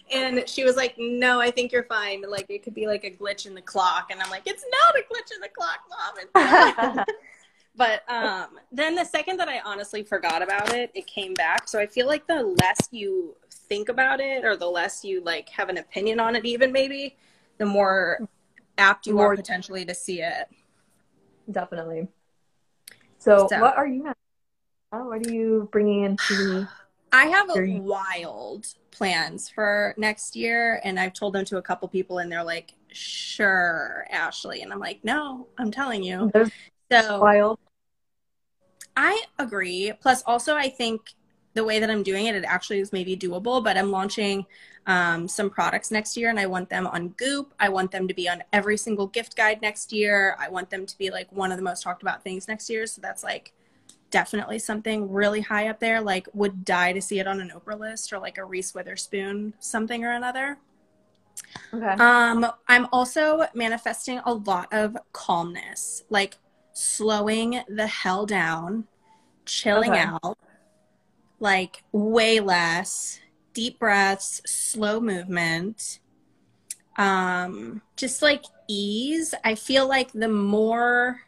And 0.10 0.48
she 0.48 0.63
was 0.63 0.77
like, 0.77 0.95
no, 0.98 1.41
I 1.41 1.51
think 1.51 1.74
you're 1.74 1.83
fine. 1.83 2.24
Like, 2.27 2.45
it 2.50 2.63
could 2.63 2.74
be 2.74 2.88
like 2.88 3.03
a 3.03 3.12
glitch 3.12 3.45
in 3.45 3.53
the 3.53 3.62
clock. 3.62 4.07
And 4.10 4.21
I'm 4.21 4.29
like, 4.29 4.43
it's 4.45 4.63
not 4.71 4.95
a 4.95 5.03
glitch 5.03 5.36
in 5.36 5.41
the 5.41 5.50
clock, 5.50 5.79
mom. 6.95 7.05
but 7.75 8.10
um, 8.10 8.57
then 8.71 8.95
the 8.95 9.03
second 9.03 9.38
that 9.38 9.50
I 9.50 9.60
honestly 9.65 10.03
forgot 10.03 10.41
about 10.41 10.74
it, 10.74 10.91
it 10.95 11.07
came 11.07 11.33
back. 11.33 11.67
So 11.67 11.77
I 11.77 11.88
feel 11.88 12.07
like 12.07 12.25
the 12.25 12.41
less 12.62 12.88
you 12.91 13.36
think 13.50 13.89
about 13.89 14.21
it 14.21 14.45
or 14.45 14.55
the 14.55 14.69
less 14.69 15.03
you 15.03 15.21
like 15.24 15.50
have 15.50 15.67
an 15.67 15.77
opinion 15.77 16.21
on 16.21 16.38
it, 16.38 16.45
even 16.45 16.71
maybe, 16.71 17.17
the 17.57 17.65
more 17.65 18.19
apt 18.77 19.07
you 19.07 19.15
More- 19.15 19.33
are 19.33 19.36
potentially 19.36 19.83
to 19.86 19.93
see 19.93 20.21
it. 20.21 20.48
Definitely. 21.51 22.08
So, 23.17 23.48
So- 23.50 23.60
what 23.60 23.77
are 23.77 23.88
you? 23.88 24.12
What 24.89 25.27
are 25.27 25.31
you 25.31 25.70
bringing 25.72 26.03
into? 26.03 26.67
I 27.13 27.25
have 27.25 27.50
a 27.50 27.79
wild 27.79 28.67
plans 28.91 29.50
for 29.50 29.93
next 29.98 30.36
year, 30.36 30.79
and 30.84 31.00
I've 31.00 31.13
told 31.13 31.34
them 31.34 31.43
to 31.46 31.58
a 31.58 31.62
couple 31.62 31.88
people, 31.89 32.20
and 32.20 32.31
they're 32.31 32.43
like, 32.43 32.74
"Sure, 32.91 34.08
Ashley," 34.10 34.62
and 34.62 34.72
I'm 34.72 34.79
like, 34.79 35.03
"No, 35.03 35.48
I'm 35.58 35.72
telling 35.72 36.03
you." 36.03 36.31
There's 36.34 36.51
So 36.89 37.20
wild. 37.20 37.60
I 38.96 39.24
agree. 39.39 39.93
Plus, 40.01 40.24
also, 40.24 40.55
I 40.55 40.70
think 40.70 41.13
the 41.53 41.63
way 41.63 41.79
that 41.79 41.89
I'm 41.89 42.03
doing 42.03 42.27
it, 42.27 42.36
it 42.36 42.43
actually 42.46 42.79
is 42.79 42.93
maybe 42.93 43.15
doable. 43.17 43.63
But 43.63 43.77
I'm 43.77 43.91
launching 43.91 44.46
um, 44.88 45.27
some 45.27 45.50
products 45.50 45.91
next 45.91 46.17
year, 46.17 46.29
and 46.29 46.39
I 46.39 46.46
want 46.48 46.70
them 46.70 46.88
on 46.88 47.10
Goop. 47.10 47.53
I 47.60 47.70
want 47.70 47.91
them 47.91 48.08
to 48.08 48.13
be 48.13 48.27
on 48.29 48.43
every 48.53 48.77
single 48.77 49.08
gift 49.08 49.36
guide 49.36 49.62
next 49.62 49.91
year. 49.93 50.36
I 50.39 50.50
want 50.50 50.70
them 50.70 50.86
to 50.86 50.98
be 50.98 51.10
like 51.12 51.31
one 51.31 51.51
of 51.51 51.58
the 51.58 51.63
most 51.63 51.84
talked 51.84 52.01
about 52.01 52.24
things 52.24 52.48
next 52.48 52.70
year. 52.70 52.88
So 52.88 53.01
that's 53.01 53.24
like 53.24 53.53
definitely 54.12 54.60
something 54.60 55.12
really 55.12 55.41
high 55.41 55.67
up 55.70 55.79
there. 55.79 56.01
Like, 56.01 56.27
would 56.34 56.65
die 56.65 56.93
to 56.93 57.01
see 57.01 57.20
it 57.20 57.27
on 57.27 57.41
an 57.41 57.51
Oprah 57.55 57.79
list 57.79 58.13
or 58.13 58.20
like 58.20 58.38
a 58.38 58.46
Reese 58.46 58.74
Witherspoon 58.74 59.53
something 59.60 60.03
or 60.05 60.12
another. 60.12 60.58
Okay. 61.74 61.98
Um, 62.00 62.46
I'm 62.67 62.88
also 62.91 63.46
manifesting 63.53 64.20
a 64.25 64.34
lot 64.34 64.67
of 64.72 64.98
calmness, 65.13 66.03
like 66.10 66.38
slowing 66.74 67.62
the 67.67 67.88
hell 67.88 68.25
down, 68.25 68.88
chilling 69.46 69.98
Okay. 69.98 69.98
out, 69.98 70.38
like 71.41 71.83
way 71.91 72.39
less 72.39 73.19
deep 73.53 73.79
breaths, 73.79 74.41
slow 74.45 75.01
movement, 75.01 76.00
um, 76.98 77.81
just 77.98 78.21
like 78.21 78.45
ease. 78.69 79.33
I 79.43 79.55
feel 79.55 79.88
like 79.88 80.12
the 80.13 80.29
more 80.29 81.21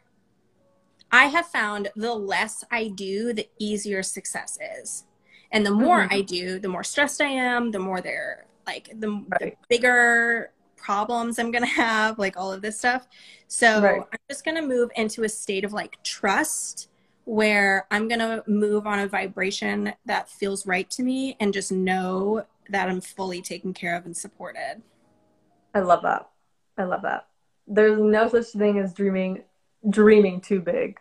I 1.12 1.26
have 1.26 1.46
found, 1.46 1.90
the 1.96 2.14
less 2.14 2.64
I 2.70 2.88
do, 2.88 3.32
the 3.32 3.48
easier 3.58 4.02
success 4.02 4.58
is. 4.80 5.04
And 5.52 5.64
the 5.64 5.70
more 5.70 6.02
Mhm. 6.02 6.12
I 6.12 6.20
do, 6.22 6.58
the 6.58 6.68
more 6.68 6.82
stressed 6.82 7.20
I 7.20 7.28
am, 7.28 7.70
the 7.70 7.78
more 7.78 8.00
they're 8.00 8.46
like 8.66 8.88
the, 8.98 9.24
the 9.40 9.52
bigger 9.68 10.52
problems 10.76 11.38
I'm 11.38 11.50
gonna 11.50 11.66
have, 11.66 12.18
like 12.18 12.36
all 12.36 12.52
of 12.52 12.62
this 12.62 12.78
stuff. 12.78 13.06
So 13.48 13.80
Right. 13.80 14.00
I'm 14.00 14.18
just 14.28 14.44
gonna 14.44 14.62
move 14.62 14.90
into 14.96 15.24
a 15.24 15.28
state 15.28 15.64
of 15.64 15.72
like 15.72 16.02
trust 16.02 16.88
where 17.24 17.86
I'm 17.90 18.08
gonna 18.08 18.42
move 18.46 18.86
on 18.86 18.98
a 18.98 19.08
vibration 19.08 19.92
that 20.06 20.28
feels 20.28 20.66
right 20.66 20.88
to 20.90 21.02
me 21.02 21.36
and 21.40 21.52
just 21.52 21.72
know 21.72 22.44
that 22.68 22.88
I'm 22.88 23.00
fully 23.00 23.42
taken 23.42 23.72
care 23.72 23.96
of 23.96 24.06
and 24.06 24.16
supported. 24.16 24.82
I 25.74 25.80
love 25.80 26.02
that. 26.02 26.28
I 26.76 26.84
love 26.84 27.02
that. 27.02 27.28
There's 27.66 27.98
no 27.98 28.28
such 28.28 28.48
thing 28.48 28.78
as 28.78 28.92
dreaming 28.92 29.42
dreaming 29.88 30.40
too 30.40 30.60
big. 30.60 30.98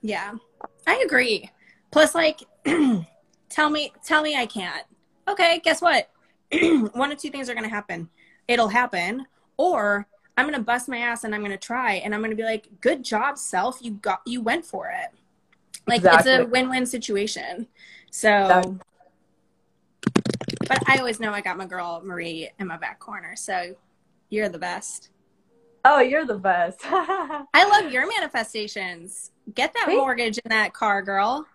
Yeah, 0.00 0.34
I 0.86 1.02
agree. 1.04 1.50
Plus, 1.90 2.14
like, 2.14 2.40
tell 3.48 3.70
me, 3.70 3.92
tell 4.04 4.22
me 4.22 4.36
I 4.36 4.46
can't. 4.46 4.84
Okay, 5.26 5.60
guess 5.64 5.80
what? 5.80 6.10
One 6.92 7.12
of 7.12 7.18
two 7.18 7.30
things 7.30 7.48
are 7.48 7.54
gonna 7.54 7.68
happen. 7.68 8.08
It'll 8.46 8.68
happen, 8.68 9.26
or 9.56 10.06
I'm 10.36 10.46
gonna 10.46 10.62
bust 10.62 10.88
my 10.88 10.98
ass 10.98 11.24
and 11.24 11.34
I'm 11.34 11.42
gonna 11.42 11.56
try, 11.56 11.94
and 11.94 12.14
I'm 12.14 12.22
gonna 12.22 12.36
be 12.36 12.44
like, 12.44 12.68
"Good 12.80 13.02
job, 13.04 13.38
self. 13.38 13.78
You 13.82 13.92
got, 13.92 14.20
you 14.24 14.40
went 14.40 14.64
for 14.64 14.88
it." 14.88 15.17
Like 15.88 16.02
it's 16.04 16.26
a 16.26 16.44
win-win 16.44 16.86
situation. 16.86 17.66
So, 18.10 18.78
but 20.68 20.78
I 20.88 20.98
always 20.98 21.18
know 21.20 21.32
I 21.32 21.40
got 21.40 21.56
my 21.56 21.66
girl 21.66 22.02
Marie 22.04 22.50
in 22.58 22.66
my 22.66 22.76
back 22.76 22.98
corner. 22.98 23.34
So, 23.36 23.74
you're 24.30 24.48
the 24.48 24.58
best. 24.58 25.10
Oh, 25.84 26.00
you're 26.00 26.26
the 26.26 26.38
best. 26.38 26.80
I 26.84 27.44
love 27.54 27.92
your 27.92 28.06
manifestations. 28.06 29.30
Get 29.54 29.72
that 29.74 29.84
Thank- 29.86 29.98
mortgage 29.98 30.38
in 30.38 30.50
that 30.50 30.72
car, 30.74 31.02
girl. 31.02 31.46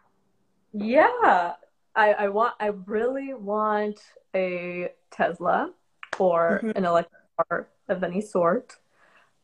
yeah. 0.74 1.54
I, 1.96 2.13
I 2.13 2.30
want 2.30 2.56
I 2.60 2.67
really 2.88 3.36
want 3.36 4.00
a 4.34 4.89
Tesla 5.12 5.69
or 6.17 6.62
Mhm. 6.63 6.76
an 6.76 6.86
electric 6.86 7.22
car 7.38 7.67
of 7.88 8.04
any 8.04 8.19
sort. 8.19 8.78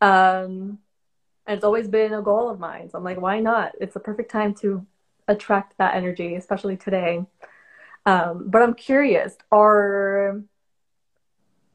Um 0.02 0.80
and 1.49 1.55
it's 1.55 1.65
always 1.65 1.88
been 1.88 2.13
a 2.13 2.21
goal 2.21 2.47
of 2.47 2.59
mine. 2.59 2.91
So 2.91 2.99
I'm 2.99 3.03
like, 3.03 3.19
why 3.19 3.39
not? 3.39 3.71
It's 3.81 3.95
the 3.95 3.99
perfect 3.99 4.29
time 4.29 4.53
to 4.62 4.85
attract 5.27 5.75
that 5.79 5.95
energy, 5.95 6.35
especially 6.35 6.77
today. 6.77 7.25
Um, 8.05 8.45
but 8.47 8.62
I'm 8.62 8.75
curious, 8.75 9.35
are 9.51 10.43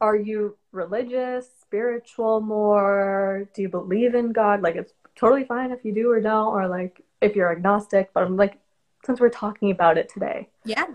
are 0.00 0.16
you 0.16 0.56
religious, 0.70 1.48
spiritual 1.60 2.40
more? 2.40 3.48
Do 3.52 3.62
you 3.62 3.68
believe 3.68 4.14
in 4.14 4.30
God? 4.30 4.62
Like 4.62 4.76
it's 4.76 4.92
totally 5.16 5.42
fine 5.42 5.72
if 5.72 5.84
you 5.84 5.92
do 5.92 6.08
or 6.08 6.20
don't, 6.20 6.54
or 6.54 6.68
like 6.68 7.02
if 7.20 7.34
you're 7.34 7.50
agnostic, 7.50 8.12
but 8.14 8.22
I'm 8.22 8.36
like 8.36 8.60
since 9.04 9.18
we're 9.18 9.28
talking 9.28 9.72
about 9.72 9.98
it 9.98 10.08
today. 10.08 10.50
Yeah. 10.64 10.86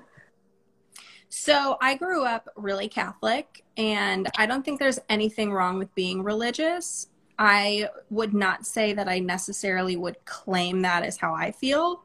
So 1.28 1.78
I 1.82 1.96
grew 1.96 2.24
up 2.24 2.48
really 2.56 2.88
Catholic, 2.88 3.66
and 3.76 4.30
I 4.38 4.46
don't 4.46 4.64
think 4.64 4.80
there's 4.80 5.00
anything 5.10 5.52
wrong 5.52 5.78
with 5.78 5.94
being 5.96 6.24
religious. 6.24 7.10
I 7.40 7.88
would 8.10 8.34
not 8.34 8.66
say 8.66 8.92
that 8.94 9.08
I 9.08 9.20
necessarily 9.20 9.96
would 9.96 10.24
claim 10.26 10.82
that 10.82 11.04
as 11.04 11.16
how 11.18 11.34
I 11.34 11.52
feel. 11.52 12.04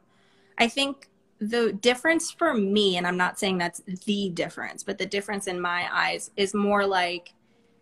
I 0.59 0.69
think 0.69 1.11
the 1.41 1.73
difference 1.73 2.31
for 2.31 2.55
me, 2.55 2.97
and 2.97 3.07
I'm 3.07 3.17
not 3.17 3.39
saying 3.41 3.59
that's 3.59 3.83
the 4.07 4.31
difference, 4.31 4.85
but 4.85 4.97
the 4.97 5.07
difference 5.07 5.49
in 5.49 5.61
my 5.61 5.89
eyes 5.93 6.31
is 6.37 6.55
more 6.55 6.87
like 6.87 7.35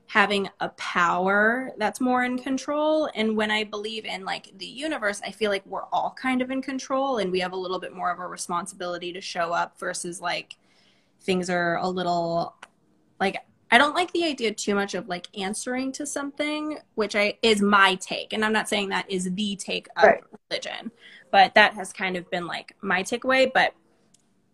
having 0.07 0.49
a 0.61 0.71
power 0.71 1.73
that's 1.77 2.01
more 2.01 2.25
in 2.25 2.39
control. 2.39 3.11
And 3.15 3.37
when 3.37 3.51
I 3.51 3.65
believe 3.65 4.07
in 4.07 4.25
like 4.25 4.51
the 4.57 4.67
universe, 4.67 5.21
I 5.25 5.31
feel 5.31 5.51
like 5.51 5.65
we're 5.67 5.85
all 5.93 6.15
kind 6.21 6.41
of 6.41 6.51
in 6.51 6.63
control 6.63 7.19
and 7.19 7.31
we 7.31 7.41
have 7.41 7.53
a 7.53 7.57
little 7.57 7.79
bit 7.79 7.95
more 7.95 8.11
of 8.11 8.19
a 8.19 8.27
responsibility 8.27 9.13
to 9.13 9.21
show 9.21 9.53
up 9.53 9.79
versus 9.79 10.23
like 10.23 10.57
things 11.21 11.51
are 11.51 11.77
a 11.77 11.89
little 11.89 12.55
like 13.21 13.37
I 13.73 13.79
don't 13.79 13.95
like 13.95 14.13
the 14.13 14.25
idea 14.25 14.53
too 14.53 14.75
much 14.75 14.93
of 14.93 15.09
like 15.09 15.29
answering 15.35 15.93
to 15.93 16.05
something, 16.05 16.77
which 16.95 17.17
I 17.17 17.39
is 17.41 17.63
my 17.63 17.95
take. 17.95 18.35
And 18.35 18.45
I'm 18.45 18.53
not 18.53 18.69
saying 18.69 18.91
that 18.91 19.11
is 19.11 19.33
the 19.33 19.57
take 19.57 19.89
of 19.97 20.05
Right. 20.05 20.23
religion, 20.51 20.93
but 21.31 21.55
that 21.55 21.73
has 21.73 21.91
kind 21.91 22.19
of 22.19 22.31
been 22.31 22.47
like 22.47 22.77
my 22.83 23.03
takeaway. 23.03 23.51
But 23.51 23.73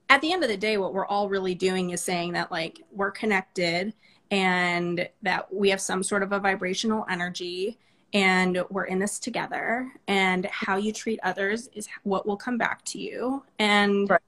at 0.09 0.21
the 0.21 0.33
end 0.33 0.45
of 0.45 0.49
the 0.49 0.57
day, 0.57 0.79
what 0.79 0.95
we're 0.95 1.05
all 1.05 1.29
really 1.29 1.57
doing 1.57 1.91
is 1.91 2.01
saying 2.01 2.35
that 2.35 2.53
like 2.53 2.81
we're 2.93 3.11
connected 3.11 3.93
and 4.31 5.09
that 5.23 5.53
we 5.53 5.71
have 5.71 5.81
some 5.81 6.05
sort 6.05 6.23
of 6.23 6.31
a 6.31 6.39
vibrational 6.39 7.05
energy 7.11 7.77
and 8.15 8.63
we're 8.71 8.85
in 8.85 9.01
this 9.01 9.19
together 9.19 9.93
and 10.07 10.47
how 10.47 10.77
you 10.77 10.93
treat 10.93 11.19
others 11.25 11.69
is 11.75 11.89
what 12.05 12.25
will 12.25 12.37
come 12.37 12.57
back 12.57 12.85
to 12.85 13.01
you 13.01 13.43
and 13.59 14.09
Right. 14.09 14.21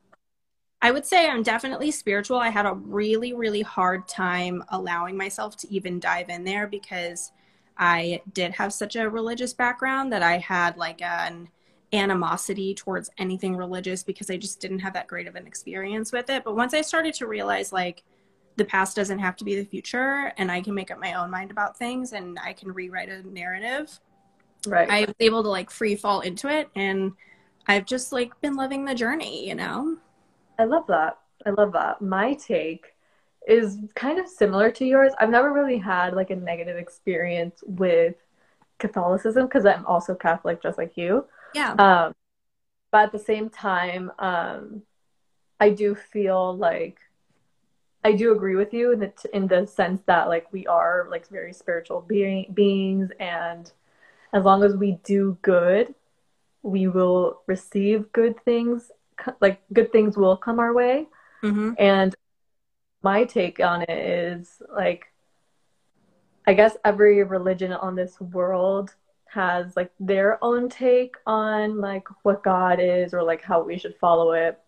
I 0.83 0.91
would 0.91 1.07
say 1.07 1.29
i'm 1.29 1.43
definitely 1.43 1.91
spiritual. 1.91 2.39
I 2.39 2.49
had 2.49 2.67
a 2.67 2.75
really 2.75 3.33
really 3.33 3.63
hard 3.63 4.09
time 4.09 4.65
allowing 4.69 5.17
myself 5.17 5.57
to 5.59 5.73
even 5.73 6.01
dive 6.01 6.29
in 6.29 6.45
there 6.45 6.67
because 6.67 7.33
i 7.79 8.21
did 8.33 8.53
have 8.53 8.73
such 8.73 8.97
a 8.97 9.09
religious 9.09 9.53
background 9.53 10.13
that 10.13 10.23
i 10.23 10.39
had 10.39 10.77
like 10.77 11.03
an 11.03 11.49
animosity 11.93 12.73
towards 12.75 13.11
anything 13.19 13.57
religious 13.57 14.03
because 14.03 14.31
i 14.31 14.37
just 14.37 14.61
didn't 14.61 14.79
have 14.79 14.93
that 14.93 15.09
great 15.09 15.27
of 15.27 15.35
an 15.35 15.47
experience 15.47 16.13
with 16.13 16.31
it. 16.31 16.45
But 16.45 16.57
once 16.57 16.73
i 16.75 16.83
started 16.83 17.15
to 17.15 17.27
realize 17.27 17.73
like 17.73 18.03
the 18.57 18.65
past 18.65 18.95
doesn't 18.97 19.21
have 19.21 19.37
to 19.37 19.45
be 19.45 19.57
the 19.57 19.65
future 19.65 20.33
and 20.37 20.51
i 20.53 20.61
can 20.61 20.75
make 20.75 20.91
up 20.91 20.99
my 21.01 21.15
own 21.15 21.31
mind 21.31 21.51
about 21.51 21.79
things 21.79 22.13
and 22.13 22.39
i 22.45 22.53
can 22.53 22.71
rewrite 22.73 23.09
a 23.09 23.23
narrative 23.29 23.99
Right. 24.67 24.91
i 24.91 25.01
was 25.07 25.15
able 25.21 25.43
to 25.43 25.49
like 25.49 25.71
free 25.71 25.97
fall 25.97 26.21
into 26.21 26.49
it 26.49 26.69
and 26.77 27.13
i've 27.67 27.87
just 27.87 28.13
like 28.13 28.39
been 28.43 28.57
loving 28.57 28.85
the 28.85 28.95
journey 28.95 29.49
you 29.49 29.55
know 29.55 29.97
I 30.61 30.65
love 30.65 30.87
that. 30.89 31.19
I 31.47 31.51
love 31.51 31.73
that. 31.73 32.03
My 32.03 32.35
take 32.35 32.95
is 33.49 33.79
kind 33.95 34.19
of 34.19 34.29
similar 34.29 34.71
to 34.73 34.85
yours. 34.85 35.13
I've 35.19 35.31
never 35.31 35.53
really 35.53 35.79
had 35.79 36.15
like 36.15 36.31
a 36.31 36.37
negative 36.37 36.77
experience 36.77 37.65
with 37.67 38.15
Catholicism 38.79 39.47
because 39.47 39.65
I'm 39.65 39.87
also 39.87 40.15
Catholic 40.15 40.63
just 40.63 40.77
like 40.77 40.97
you. 40.97 41.25
yeah 41.55 41.73
Um, 41.79 42.15
but 42.93 43.05
at 43.05 43.13
the 43.13 43.19
same 43.19 43.49
time, 43.49 44.13
um, 44.19 44.83
I 45.59 45.71
do 45.71 45.95
feel 45.95 46.57
like 46.57 46.99
I 48.05 48.13
do 48.13 48.33
agree 48.33 48.57
with 48.57 48.75
you 48.75 48.93
in 48.93 49.01
the 49.01 49.13
in 49.33 49.47
the 49.47 49.67
sense 49.67 50.03
that 50.07 50.29
like 50.29 50.53
we 50.53 50.67
are 50.67 51.07
like 51.11 51.29
very 51.29 51.53
spiritual 51.53 52.03
being, 52.03 52.53
beings, 52.53 53.11
and 53.19 53.71
as 54.33 54.45
long 54.45 54.63
as 54.63 54.77
we 54.77 54.99
do 55.05 55.39
good, 55.43 55.95
we 56.63 56.89
will 56.89 57.41
receive 57.47 58.13
good 58.13 58.43
things. 58.45 58.91
Like 59.41 59.63
good 59.73 59.93
things 59.93 60.17
will 60.17 60.37
come 60.37 60.59
our 60.59 60.73
way. 60.73 61.07
hmm 61.43 61.73
And 61.79 62.15
my 63.03 63.25
take 63.25 63.61
on 63.61 63.83
it 63.83 63.91
is 63.91 64.61
like, 64.75 65.07
I 66.47 66.55
guess 66.55 66.77
every 66.85 67.23
religion 67.25 67.73
on 67.73 67.95
this 67.95 68.21
world 68.21 68.95
has 69.29 69.77
like 69.77 69.93
their 70.01 70.43
own 70.43 70.69
take 70.69 71.15
on 71.27 71.81
like 71.81 72.07
what 72.23 72.43
God 72.43 72.81
is 72.81 73.15
or 73.15 73.23
like 73.23 73.43
how 73.43 73.63
we 73.63 73.79
should 73.79 73.97
follow 73.97 74.33
it. 74.33 74.59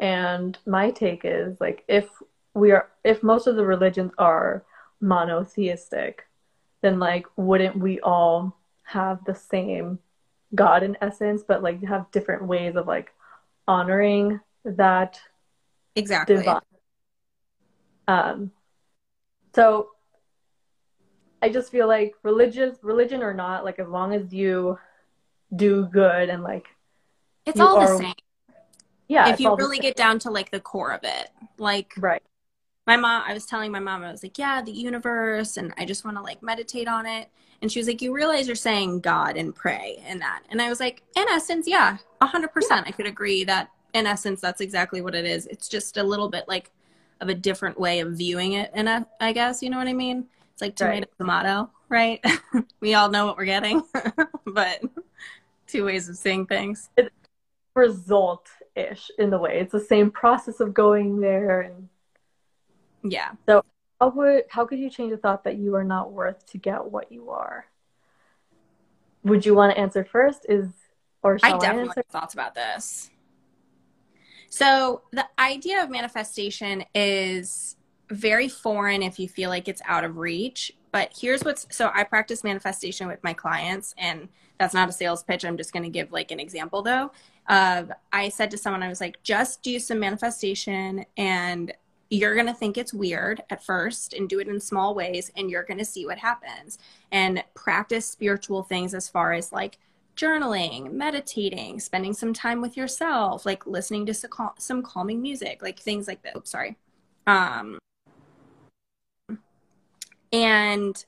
And 0.00 0.56
my 0.66 0.90
take 0.90 1.22
is 1.24 1.60
like 1.60 1.84
if 1.88 2.08
we 2.54 2.72
are 2.72 2.88
if 3.04 3.22
most 3.22 3.46
of 3.46 3.56
the 3.56 3.64
religions 3.64 4.12
are 4.18 4.64
monotheistic, 5.00 6.26
then 6.80 6.98
like 6.98 7.26
wouldn't 7.36 7.76
we 7.76 8.00
all 8.00 8.56
have 8.84 9.24
the 9.24 9.34
same 9.34 9.98
God 10.54 10.82
in 10.82 10.96
essence, 11.02 11.42
but 11.46 11.62
like 11.62 11.82
have 11.84 12.10
different 12.10 12.44
ways 12.44 12.76
of 12.76 12.86
like 12.86 13.12
honoring 13.68 14.40
that 14.64 15.20
exactly 15.94 16.36
divine. 16.36 16.60
Um, 18.08 18.52
so 19.54 19.88
I 21.42 21.48
just 21.48 21.70
feel 21.70 21.86
like 21.86 22.14
religious, 22.22 22.78
religion 22.82 23.22
or 23.22 23.34
not, 23.34 23.64
like 23.64 23.78
as 23.78 23.88
long 23.88 24.14
as 24.14 24.32
you 24.32 24.78
do 25.54 25.86
good 25.86 26.28
and 26.28 26.42
like 26.42 26.66
it's 27.44 27.60
all 27.60 27.76
are, 27.78 27.92
the 27.92 27.98
same. 27.98 28.14
Yeah. 29.08 29.28
If 29.28 29.40
you 29.40 29.54
really 29.56 29.78
get 29.78 29.96
down 29.96 30.18
to 30.20 30.30
like 30.30 30.50
the 30.50 30.60
core 30.60 30.92
of 30.92 31.00
it, 31.04 31.30
like 31.58 31.94
right. 31.98 32.22
My 32.86 32.96
mom, 32.96 33.24
I 33.26 33.34
was 33.34 33.46
telling 33.46 33.72
my 33.72 33.80
mom, 33.80 34.04
I 34.04 34.12
was 34.12 34.22
like, 34.22 34.38
yeah, 34.38 34.62
the 34.62 34.70
universe, 34.70 35.56
and 35.56 35.74
I 35.76 35.84
just 35.84 36.04
want 36.04 36.16
to 36.18 36.22
like 36.22 36.40
meditate 36.40 36.86
on 36.86 37.04
it. 37.04 37.28
And 37.62 37.70
she 37.70 37.78
was 37.78 37.86
like, 37.88 38.02
you 38.02 38.14
realize 38.14 38.46
you're 38.46 38.56
saying 38.56 39.00
God 39.00 39.36
and 39.36 39.54
pray 39.54 40.02
and 40.06 40.20
that. 40.20 40.42
And 40.50 40.60
I 40.60 40.68
was 40.68 40.80
like, 40.80 41.02
in 41.16 41.26
essence, 41.28 41.66
yeah, 41.66 41.98
a 42.20 42.26
hundred 42.26 42.52
percent. 42.52 42.86
I 42.86 42.90
could 42.90 43.06
agree 43.06 43.44
that 43.44 43.70
in 43.94 44.06
essence, 44.06 44.40
that's 44.40 44.60
exactly 44.60 45.00
what 45.00 45.14
it 45.14 45.24
is. 45.24 45.46
It's 45.46 45.68
just 45.68 45.96
a 45.96 46.02
little 46.02 46.28
bit 46.28 46.46
like 46.48 46.70
of 47.20 47.28
a 47.28 47.34
different 47.34 47.80
way 47.80 48.00
of 48.00 48.12
viewing 48.12 48.52
it. 48.52 48.70
And 48.74 49.06
I 49.20 49.32
guess, 49.32 49.62
you 49.62 49.70
know 49.70 49.78
what 49.78 49.88
I 49.88 49.94
mean? 49.94 50.26
It's 50.52 50.62
like 50.62 50.76
tomato, 50.76 51.06
right. 51.18 51.18
tomato, 51.18 51.70
right? 51.88 52.24
we 52.80 52.94
all 52.94 53.10
know 53.10 53.26
what 53.26 53.36
we're 53.36 53.46
getting, 53.46 53.82
but 54.46 54.82
two 55.66 55.84
ways 55.84 56.08
of 56.08 56.16
seeing 56.16 56.46
things. 56.46 56.90
It's 56.96 57.10
result 57.74 58.48
ish 58.74 59.10
in 59.18 59.30
the 59.30 59.38
way. 59.38 59.60
It's 59.60 59.72
the 59.72 59.80
same 59.80 60.10
process 60.10 60.60
of 60.60 60.74
going 60.74 61.20
there 61.20 61.60
and 61.60 61.88
yeah. 63.02 63.32
So 63.46 63.64
how 64.00 64.10
would 64.10 64.44
how 64.48 64.66
could 64.66 64.78
you 64.78 64.90
change 64.90 65.10
the 65.10 65.16
thought 65.16 65.44
that 65.44 65.56
you 65.56 65.74
are 65.74 65.84
not 65.84 66.12
worth 66.12 66.46
to 66.52 66.58
get 66.58 66.90
what 66.90 67.10
you 67.10 67.30
are? 67.30 67.66
Would 69.24 69.46
you 69.46 69.54
want 69.54 69.74
to 69.74 69.78
answer 69.78 70.04
first? 70.04 70.46
Is 70.48 70.68
or 71.22 71.38
I 71.42 71.52
definitely 71.52 71.80
I 71.80 71.86
answer? 71.88 72.04
thoughts 72.10 72.34
about 72.34 72.54
this. 72.54 73.10
So 74.48 75.02
the 75.12 75.26
idea 75.38 75.82
of 75.82 75.90
manifestation 75.90 76.84
is 76.94 77.76
very 78.10 78.48
foreign 78.48 79.02
if 79.02 79.18
you 79.18 79.28
feel 79.28 79.50
like 79.50 79.68
it's 79.68 79.82
out 79.84 80.04
of 80.04 80.16
reach. 80.16 80.72
But 80.92 81.12
here's 81.18 81.42
what's 81.42 81.66
so 81.70 81.90
I 81.92 82.04
practice 82.04 82.44
manifestation 82.44 83.08
with 83.08 83.22
my 83.22 83.32
clients, 83.32 83.94
and 83.98 84.28
that's 84.58 84.72
not 84.72 84.88
a 84.88 84.92
sales 84.92 85.22
pitch. 85.22 85.44
I'm 85.44 85.56
just 85.56 85.72
going 85.72 85.82
to 85.82 85.90
give 85.90 86.12
like 86.12 86.30
an 86.30 86.40
example 86.40 86.82
though. 86.82 87.12
Uh, 87.48 87.84
I 88.12 88.28
said 88.28 88.50
to 88.52 88.58
someone, 88.58 88.82
I 88.82 88.88
was 88.88 89.00
like, 89.00 89.22
just 89.22 89.62
do 89.62 89.78
some 89.78 90.00
manifestation, 90.00 91.04
and 91.16 91.72
you're 92.10 92.34
going 92.34 92.46
to 92.46 92.54
think 92.54 92.78
it's 92.78 92.94
weird 92.94 93.42
at 93.50 93.64
first 93.64 94.12
and 94.12 94.28
do 94.28 94.38
it 94.38 94.48
in 94.48 94.60
small 94.60 94.94
ways, 94.94 95.30
and 95.36 95.50
you're 95.50 95.64
going 95.64 95.78
to 95.78 95.84
see 95.84 96.06
what 96.06 96.18
happens. 96.18 96.78
And 97.10 97.42
practice 97.54 98.06
spiritual 98.06 98.62
things 98.62 98.94
as 98.94 99.08
far 99.08 99.32
as 99.32 99.52
like 99.52 99.78
journaling, 100.16 100.92
meditating, 100.92 101.80
spending 101.80 102.14
some 102.14 102.32
time 102.32 102.60
with 102.60 102.76
yourself, 102.76 103.44
like 103.44 103.66
listening 103.66 104.06
to 104.06 104.14
some 104.58 104.82
calming 104.82 105.20
music, 105.20 105.62
like 105.62 105.78
things 105.78 106.08
like 106.08 106.22
that. 106.22 106.36
Oops, 106.36 106.50
sorry. 106.50 106.76
Um, 107.26 107.78
and 110.32 111.04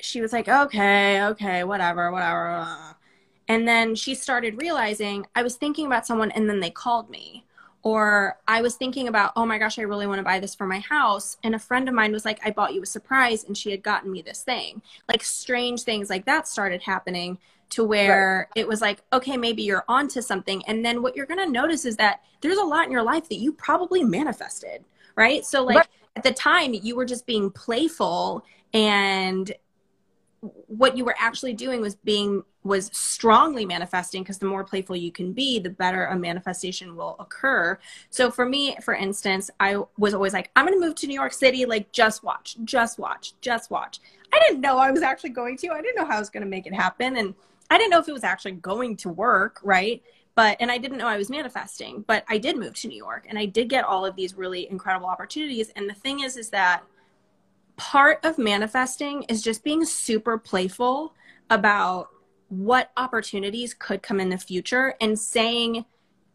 she 0.00 0.20
was 0.20 0.32
like, 0.32 0.48
okay, 0.48 1.22
okay, 1.24 1.64
whatever, 1.64 2.10
whatever. 2.12 2.66
And 3.48 3.66
then 3.66 3.94
she 3.94 4.14
started 4.14 4.60
realizing 4.60 5.26
I 5.34 5.42
was 5.42 5.56
thinking 5.56 5.86
about 5.86 6.06
someone 6.06 6.30
and 6.30 6.48
then 6.48 6.60
they 6.60 6.70
called 6.70 7.10
me. 7.10 7.44
Or 7.82 8.38
I 8.46 8.62
was 8.62 8.76
thinking 8.76 9.08
about, 9.08 9.32
oh 9.34 9.44
my 9.44 9.58
gosh, 9.58 9.78
I 9.78 9.82
really 9.82 10.06
want 10.06 10.18
to 10.18 10.24
buy 10.24 10.38
this 10.38 10.54
for 10.54 10.66
my 10.66 10.78
house. 10.78 11.36
And 11.42 11.54
a 11.54 11.58
friend 11.58 11.88
of 11.88 11.94
mine 11.94 12.12
was 12.12 12.24
like, 12.24 12.38
I 12.44 12.50
bought 12.50 12.74
you 12.74 12.82
a 12.82 12.86
surprise 12.86 13.44
and 13.44 13.58
she 13.58 13.72
had 13.72 13.82
gotten 13.82 14.12
me 14.12 14.22
this 14.22 14.42
thing. 14.42 14.82
Like 15.08 15.24
strange 15.24 15.82
things 15.82 16.08
like 16.08 16.24
that 16.26 16.46
started 16.46 16.82
happening 16.82 17.38
to 17.70 17.82
where 17.82 18.48
right. 18.54 18.60
it 18.60 18.68
was 18.68 18.80
like, 18.80 19.02
okay, 19.12 19.36
maybe 19.36 19.62
you're 19.62 19.84
onto 19.88 20.20
something. 20.20 20.62
And 20.66 20.84
then 20.84 21.02
what 21.02 21.16
you're 21.16 21.26
going 21.26 21.44
to 21.44 21.50
notice 21.50 21.84
is 21.84 21.96
that 21.96 22.22
there's 22.40 22.58
a 22.58 22.64
lot 22.64 22.86
in 22.86 22.92
your 22.92 23.02
life 23.02 23.28
that 23.30 23.36
you 23.36 23.52
probably 23.52 24.04
manifested, 24.04 24.84
right? 25.16 25.44
So, 25.44 25.64
like, 25.64 25.76
right. 25.78 25.86
at 26.14 26.22
the 26.22 26.32
time, 26.32 26.74
you 26.74 26.94
were 26.94 27.06
just 27.06 27.24
being 27.24 27.50
playful 27.50 28.44
and 28.74 29.50
what 30.66 30.96
you 30.96 31.04
were 31.04 31.14
actually 31.18 31.54
doing 31.54 31.80
was 31.80 31.94
being 31.94 32.42
was 32.64 32.90
strongly 32.92 33.66
manifesting 33.66 34.22
because 34.22 34.38
the 34.38 34.46
more 34.46 34.64
playful 34.64 34.94
you 34.94 35.10
can 35.10 35.32
be 35.32 35.58
the 35.58 35.70
better 35.70 36.06
a 36.06 36.16
manifestation 36.16 36.94
will 36.94 37.16
occur. 37.18 37.78
So 38.10 38.30
for 38.30 38.46
me 38.46 38.76
for 38.82 38.94
instance 38.94 39.50
i 39.60 39.76
was 39.98 40.14
always 40.14 40.32
like 40.32 40.50
i'm 40.56 40.66
going 40.66 40.78
to 40.78 40.84
move 40.84 40.94
to 40.96 41.06
new 41.06 41.14
york 41.14 41.32
city 41.32 41.64
like 41.64 41.90
just 41.92 42.22
watch 42.22 42.56
just 42.64 42.98
watch 42.98 43.34
just 43.40 43.70
watch. 43.70 44.00
I 44.32 44.40
didn't 44.46 44.60
know 44.60 44.78
i 44.78 44.90
was 44.90 45.02
actually 45.02 45.30
going 45.30 45.56
to. 45.58 45.70
I 45.70 45.82
didn't 45.82 45.96
know 45.96 46.06
how 46.06 46.16
i 46.16 46.20
was 46.20 46.30
going 46.30 46.44
to 46.44 46.48
make 46.48 46.66
it 46.66 46.74
happen 46.74 47.16
and 47.16 47.34
i 47.70 47.78
didn't 47.78 47.90
know 47.90 47.98
if 47.98 48.08
it 48.08 48.12
was 48.12 48.24
actually 48.24 48.52
going 48.52 48.96
to 48.98 49.08
work 49.08 49.60
right? 49.62 50.02
But 50.34 50.56
and 50.60 50.70
i 50.70 50.78
didn't 50.78 50.96
know 50.96 51.08
i 51.08 51.18
was 51.18 51.28
manifesting 51.28 52.04
but 52.06 52.24
i 52.26 52.38
did 52.38 52.56
move 52.56 52.74
to 52.76 52.88
new 52.88 52.96
york 52.96 53.26
and 53.28 53.38
i 53.38 53.44
did 53.44 53.68
get 53.68 53.84
all 53.84 54.06
of 54.06 54.16
these 54.16 54.34
really 54.34 54.66
incredible 54.70 55.06
opportunities 55.06 55.68
and 55.76 55.90
the 55.90 55.94
thing 55.94 56.20
is 56.20 56.38
is 56.38 56.48
that 56.50 56.84
part 57.76 58.24
of 58.24 58.38
manifesting 58.38 59.24
is 59.24 59.42
just 59.42 59.62
being 59.62 59.84
super 59.84 60.38
playful 60.38 61.14
about 61.50 62.11
what 62.52 62.90
opportunities 62.98 63.72
could 63.72 64.02
come 64.02 64.20
in 64.20 64.28
the 64.28 64.36
future 64.36 64.94
and 65.00 65.18
saying 65.18 65.86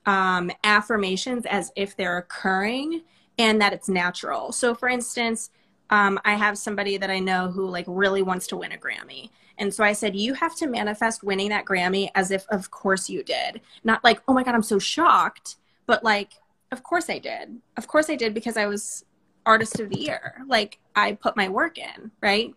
um, 0.07 0.49
affirmations 0.63 1.45
as 1.45 1.71
if 1.75 1.95
they're 1.95 2.17
occurring 2.17 3.03
and 3.37 3.61
that 3.61 3.71
it's 3.71 3.87
natural. 3.87 4.51
So, 4.51 4.73
for 4.73 4.89
instance, 4.89 5.51
um, 5.91 6.19
I 6.25 6.33
have 6.33 6.57
somebody 6.57 6.97
that 6.97 7.11
I 7.11 7.19
know 7.19 7.51
who 7.51 7.69
like 7.69 7.85
really 7.87 8.23
wants 8.23 8.47
to 8.47 8.57
win 8.57 8.71
a 8.71 8.77
Grammy. 8.77 9.29
And 9.59 9.71
so 9.71 9.83
I 9.83 9.93
said, 9.93 10.15
you 10.15 10.33
have 10.33 10.55
to 10.55 10.65
manifest 10.65 11.23
winning 11.23 11.49
that 11.49 11.65
Grammy 11.65 12.09
as 12.15 12.31
if, 12.31 12.47
of 12.49 12.71
course, 12.71 13.09
you 13.09 13.21
did. 13.21 13.61
Not 13.83 14.03
like, 14.03 14.19
oh 14.27 14.33
my 14.33 14.43
God, 14.43 14.55
I'm 14.55 14.63
so 14.63 14.79
shocked, 14.79 15.57
but 15.85 16.03
like, 16.03 16.33
of 16.71 16.81
course 16.81 17.11
I 17.11 17.19
did. 17.19 17.61
Of 17.77 17.87
course 17.87 18.09
I 18.09 18.15
did 18.15 18.33
because 18.33 18.57
I 18.57 18.65
was 18.65 19.05
artist 19.45 19.79
of 19.79 19.89
the 19.89 19.99
year. 19.99 20.43
Like, 20.47 20.79
I 20.95 21.13
put 21.13 21.37
my 21.37 21.47
work 21.47 21.77
in, 21.77 22.11
right? 22.21 22.53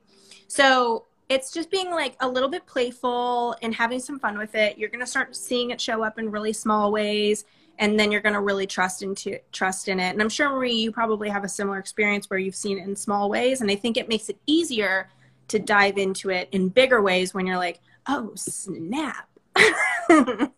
So 0.48 1.04
it's 1.30 1.52
just 1.52 1.70
being 1.70 1.90
like 1.92 2.16
a 2.20 2.28
little 2.28 2.48
bit 2.48 2.66
playful 2.66 3.54
and 3.62 3.72
having 3.72 4.00
some 4.00 4.18
fun 4.18 4.36
with 4.36 4.56
it. 4.56 4.76
You're 4.76 4.88
going 4.88 5.00
to 5.00 5.06
start 5.06 5.34
seeing 5.36 5.70
it 5.70 5.80
show 5.80 6.02
up 6.02 6.18
in 6.18 6.28
really 6.28 6.52
small 6.52 6.90
ways 6.90 7.44
and 7.78 7.98
then 7.98 8.10
you're 8.10 8.20
going 8.20 8.34
to 8.34 8.40
really 8.40 8.66
trust 8.66 9.04
into 9.04 9.38
trust 9.52 9.86
in 9.86 10.00
it. 10.00 10.10
And 10.10 10.20
I'm 10.20 10.28
sure 10.28 10.50
Marie 10.50 10.74
you 10.74 10.90
probably 10.90 11.28
have 11.28 11.44
a 11.44 11.48
similar 11.48 11.78
experience 11.78 12.28
where 12.28 12.40
you've 12.40 12.56
seen 12.56 12.78
it 12.78 12.86
in 12.86 12.96
small 12.96 13.30
ways 13.30 13.60
and 13.60 13.70
I 13.70 13.76
think 13.76 13.96
it 13.96 14.08
makes 14.08 14.28
it 14.28 14.38
easier 14.46 15.08
to 15.46 15.60
dive 15.60 15.98
into 15.98 16.30
it 16.30 16.48
in 16.50 16.68
bigger 16.68 17.00
ways 17.00 17.32
when 17.32 17.46
you're 17.46 17.56
like, 17.56 17.80
"Oh, 18.06 18.32
snap." 18.36 19.28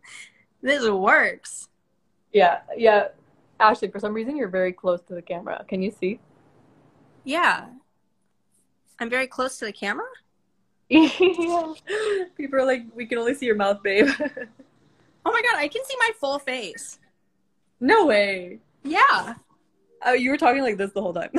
this 0.62 0.88
works. 0.88 1.68
Yeah. 2.32 2.60
Yeah. 2.76 3.08
Ashley, 3.60 3.88
for 3.88 4.00
some 4.00 4.14
reason 4.14 4.36
you're 4.36 4.48
very 4.48 4.72
close 4.72 5.02
to 5.02 5.14
the 5.14 5.22
camera. 5.22 5.64
Can 5.68 5.82
you 5.82 5.90
see? 5.90 6.18
Yeah. 7.24 7.66
I'm 8.98 9.10
very 9.10 9.26
close 9.26 9.58
to 9.58 9.66
the 9.66 9.72
camera? 9.72 10.06
Yeah. 10.92 11.72
People 12.36 12.58
are 12.58 12.66
like, 12.66 12.82
we 12.94 13.06
can 13.06 13.18
only 13.18 13.34
see 13.34 13.46
your 13.46 13.56
mouth, 13.56 13.82
babe. 13.82 14.08
oh 14.20 15.32
my 15.32 15.42
god, 15.42 15.56
I 15.56 15.68
can 15.68 15.84
see 15.84 15.96
my 15.98 16.10
full 16.20 16.38
face. 16.38 16.98
No 17.80 18.06
way. 18.06 18.60
Yeah. 18.84 19.34
Oh, 20.04 20.12
you 20.12 20.30
were 20.30 20.36
talking 20.36 20.62
like 20.62 20.76
this 20.76 20.92
the 20.92 21.00
whole 21.00 21.14
time. 21.14 21.30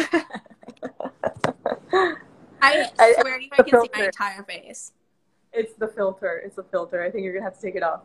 I 2.61 2.89
swear 3.19 3.37
to 3.37 3.43
you, 3.43 3.49
I 3.51 3.57
can 3.57 3.65
filter. 3.65 3.91
see 3.93 3.99
my 3.99 4.05
entire 4.05 4.43
face. 4.43 4.93
It's 5.51 5.73
the 5.75 5.87
filter. 5.87 6.41
It's 6.43 6.55
the 6.55 6.63
filter. 6.63 7.03
I 7.03 7.11
think 7.11 7.23
you're 7.23 7.33
gonna 7.33 7.45
have 7.45 7.55
to 7.55 7.61
take 7.61 7.75
it 7.75 7.83
off. 7.83 8.01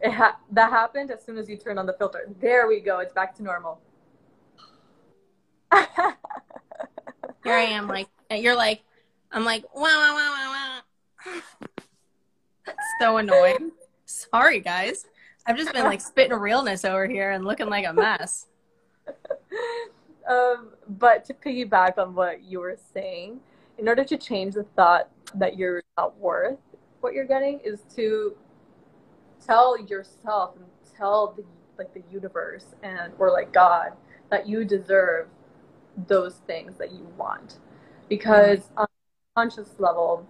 It 0.00 0.12
ha- 0.12 0.38
that 0.52 0.70
happened 0.70 1.10
as 1.10 1.24
soon 1.24 1.38
as 1.38 1.48
you 1.48 1.56
turned 1.56 1.78
on 1.78 1.86
the 1.86 1.94
filter. 1.94 2.28
There 2.40 2.68
we 2.68 2.80
go. 2.80 3.00
It's 3.00 3.12
back 3.12 3.34
to 3.36 3.42
normal. 3.42 3.80
Here 7.44 7.54
I 7.54 7.62
am, 7.62 7.88
like 7.88 8.08
you're 8.30 8.56
like, 8.56 8.82
I'm 9.34 9.44
like, 9.44 9.64
wow, 9.74 9.82
wow, 9.82 10.14
wow, 10.14 10.32
wow, 10.32 10.82
wow. 11.26 11.40
That's 12.64 12.78
so 13.00 13.16
annoying. 13.16 13.72
Sorry, 14.06 14.60
guys. 14.60 15.06
I've 15.46 15.56
just 15.56 15.72
been 15.72 15.84
like 15.84 16.00
spitting 16.00 16.38
realness 16.38 16.84
over 16.84 17.06
here 17.06 17.32
and 17.32 17.44
looking 17.44 17.68
like 17.68 17.86
a 17.86 17.92
mess. 17.92 18.46
Um, 20.26 20.70
but 20.88 21.24
to 21.26 21.34
piggyback 21.34 21.98
on 21.98 22.14
what 22.14 22.42
you 22.42 22.60
were 22.60 22.78
saying, 22.94 23.40
in 23.76 23.88
order 23.88 24.04
to 24.04 24.16
change 24.16 24.54
the 24.54 24.62
thought 24.74 25.10
that 25.34 25.58
you're 25.58 25.82
not 25.98 26.18
worth 26.18 26.58
what 27.00 27.12
you're 27.12 27.26
getting, 27.26 27.60
is 27.60 27.82
to 27.96 28.34
tell 29.44 29.78
yourself 29.78 30.56
and 30.56 30.64
tell 30.96 31.34
the 31.36 31.44
like 31.76 31.92
the 31.92 32.02
universe 32.10 32.66
and 32.82 33.12
or 33.18 33.30
like 33.30 33.52
God 33.52 33.92
that 34.30 34.48
you 34.48 34.64
deserve 34.64 35.26
those 36.06 36.36
things 36.46 36.78
that 36.78 36.92
you 36.92 37.06
want 37.18 37.58
because 38.08 38.60
mm-hmm. 38.60 38.84
Conscious 39.34 39.70
level 39.78 40.24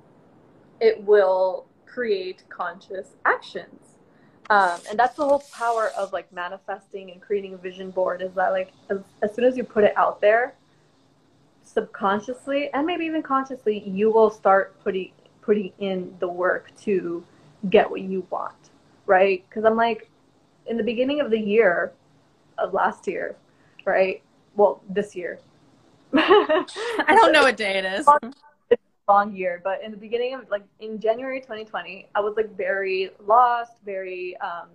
it 0.81 1.03
will 1.05 1.67
create 1.85 2.43
conscious 2.49 3.17
actions. 3.27 3.97
Um, 4.49 4.81
and 4.89 4.99
that's 4.99 5.17
the 5.17 5.25
whole 5.25 5.43
power 5.53 5.91
of 5.97 6.13
like 6.13 6.31
manifesting 6.33 7.11
and 7.11 7.21
creating 7.21 7.55
a 7.55 7.57
vision 7.57 7.91
board 7.91 8.23
is 8.23 8.33
that 8.35 8.51
like 8.51 8.73
as, 8.91 8.99
as 9.23 9.35
soon 9.35 9.45
as 9.45 9.57
you 9.57 9.65
put 9.65 9.85
it 9.85 9.97
out 9.97 10.21
there 10.21 10.55
subconsciously 11.63 12.71
and 12.75 12.87
maybe 12.87 13.07
even 13.07 13.23
consciously 13.23 13.83
you 13.87 14.11
will 14.11 14.31
start 14.31 14.79
putting 14.85 15.13
putting 15.41 15.73
in 15.79 16.15
the 16.19 16.29
work 16.29 16.71
to 16.77 17.25
get 17.71 17.91
what 17.91 18.03
you 18.03 18.27
want 18.29 18.71
right? 19.07 19.45
Because 19.49 19.65
i'm 19.65 19.77
like 19.77 20.11
in 20.67 20.77
the 20.77 20.83
beginning 20.83 21.23
of 21.23 21.31
the 21.31 21.41
year 21.41 21.93
of 22.59 22.75
last 22.75 23.07
year 23.07 23.37
right? 23.87 24.23
Well 24.57 24.83
this 24.91 25.17
year. 25.17 25.39
I 26.15 26.67
don't 27.09 27.33
know 27.33 27.43
what 27.43 27.57
day 27.57 27.79
it 27.79 27.85
is 27.87 28.07
long 29.09 29.35
year 29.35 29.61
but 29.63 29.83
in 29.83 29.91
the 29.91 29.97
beginning 29.97 30.35
of 30.35 30.49
like 30.51 30.65
in 30.81 30.99
january 30.99 31.41
2020 31.41 32.09
i 32.15 32.21
was 32.21 32.35
like 32.37 32.57
very 32.57 33.11
lost 33.27 33.75
very 33.85 34.37
um 34.39 34.69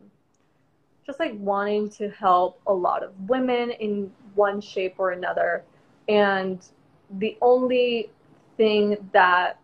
just 1.06 1.20
like 1.20 1.34
wanting 1.38 1.90
to 1.90 2.10
help 2.12 2.62
a 2.68 2.74
lot 2.74 3.04
of 3.04 3.12
women 3.28 3.72
in 3.72 4.12
one 4.36 4.62
shape 4.62 4.96
or 5.00 5.12
another 5.12 5.64
and 6.08 6.68
the 7.18 7.38
only 7.42 8.12
thing 8.58 8.98
that 9.14 9.60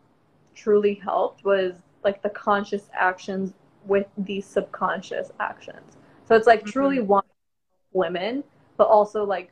truly 0.56 0.96
helped 0.96 1.44
was 1.44 1.74
like 2.04 2.22
the 2.22 2.30
conscious 2.30 2.90
actions 2.94 3.54
with 3.86 4.08
the 4.18 4.42
subconscious 4.42 5.32
actions. 5.40 5.98
So 6.28 6.36
it's 6.36 6.48
like 6.48 6.62
mm-hmm. 6.62 6.70
truly 6.70 7.02
wanting 7.02 7.30
women, 7.94 8.44
but 8.78 8.88
also 8.88 9.24
like 9.24 9.52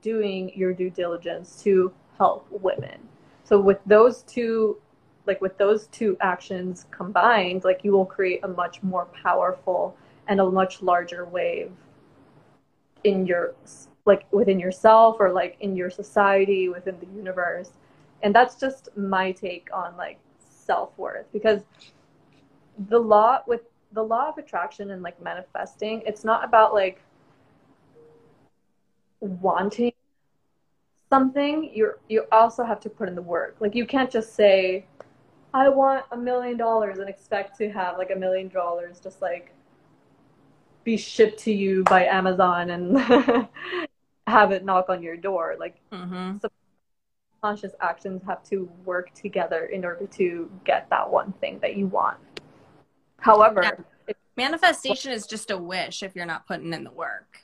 doing 0.00 0.52
your 0.54 0.72
due 0.72 0.90
diligence 0.90 1.62
to 1.62 1.92
help 2.16 2.46
women. 2.50 3.08
So 3.44 3.60
with 3.60 3.78
those 3.86 4.22
two 4.22 4.78
like 5.26 5.40
with 5.40 5.56
those 5.56 5.86
two 5.86 6.16
actions 6.20 6.86
combined, 6.90 7.64
like 7.64 7.82
you 7.82 7.92
will 7.92 8.04
create 8.04 8.40
a 8.42 8.48
much 8.48 8.82
more 8.82 9.06
powerful 9.22 9.96
and 10.28 10.40
a 10.40 10.50
much 10.50 10.82
larger 10.82 11.24
wave 11.24 11.70
in 13.04 13.26
your 13.26 13.54
like 14.06 14.26
within 14.32 14.58
yourself 14.58 15.16
or 15.18 15.32
like 15.32 15.56
in 15.60 15.76
your 15.76 15.90
society 15.90 16.68
within 16.68 16.98
the 17.00 17.06
universe. 17.16 17.70
And 18.22 18.34
that's 18.34 18.56
just 18.56 18.88
my 18.96 19.32
take 19.32 19.68
on 19.72 19.96
like 19.96 20.18
self-worth 20.38 21.26
because 21.32 21.62
the 22.88 22.98
law 22.98 23.40
with 23.46 23.62
the 23.92 24.02
law 24.02 24.28
of 24.28 24.38
attraction 24.38 24.90
and 24.90 25.02
like 25.02 25.20
manifesting 25.22 26.02
it's 26.06 26.24
not 26.24 26.44
about 26.44 26.74
like 26.74 27.00
wanting 29.20 29.92
something 31.14 31.70
you're 31.74 31.98
you 32.08 32.24
also 32.32 32.64
have 32.64 32.80
to 32.80 32.90
put 32.90 33.08
in 33.08 33.14
the 33.14 33.22
work 33.22 33.56
like 33.60 33.74
you 33.74 33.86
can't 33.86 34.10
just 34.10 34.34
say 34.34 34.84
i 35.52 35.68
want 35.68 36.04
a 36.12 36.16
million 36.16 36.56
dollars 36.56 36.98
and 36.98 37.08
expect 37.08 37.56
to 37.56 37.70
have 37.70 37.98
like 37.98 38.10
a 38.10 38.16
million 38.16 38.48
dollars 38.48 39.00
just 39.00 39.22
like 39.22 39.54
be 40.82 40.96
shipped 40.96 41.38
to 41.38 41.52
you 41.52 41.82
by 41.84 42.04
amazon 42.04 42.70
and 42.70 43.48
have 44.26 44.52
it 44.52 44.64
knock 44.64 44.88
on 44.88 45.02
your 45.02 45.16
door. 45.16 45.56
Like 45.58 45.76
mm-hmm. 45.92 46.38
subconscious 47.42 47.72
actions 47.80 48.22
have 48.26 48.42
to 48.44 48.70
work 48.84 49.12
together 49.14 49.66
in 49.66 49.84
order 49.84 50.06
to 50.06 50.50
get 50.64 50.88
that 50.90 51.08
one 51.08 51.32
thing 51.34 51.58
that 51.60 51.76
you 51.76 51.86
want. 51.86 52.18
However, 53.18 53.62
yeah. 53.62 53.72
it, 54.08 54.16
manifestation 54.36 55.12
is 55.12 55.26
just 55.26 55.50
a 55.50 55.58
wish 55.58 56.02
if 56.02 56.14
you're 56.14 56.26
not 56.26 56.46
putting 56.46 56.72
in 56.72 56.84
the 56.84 56.90
work. 56.90 57.40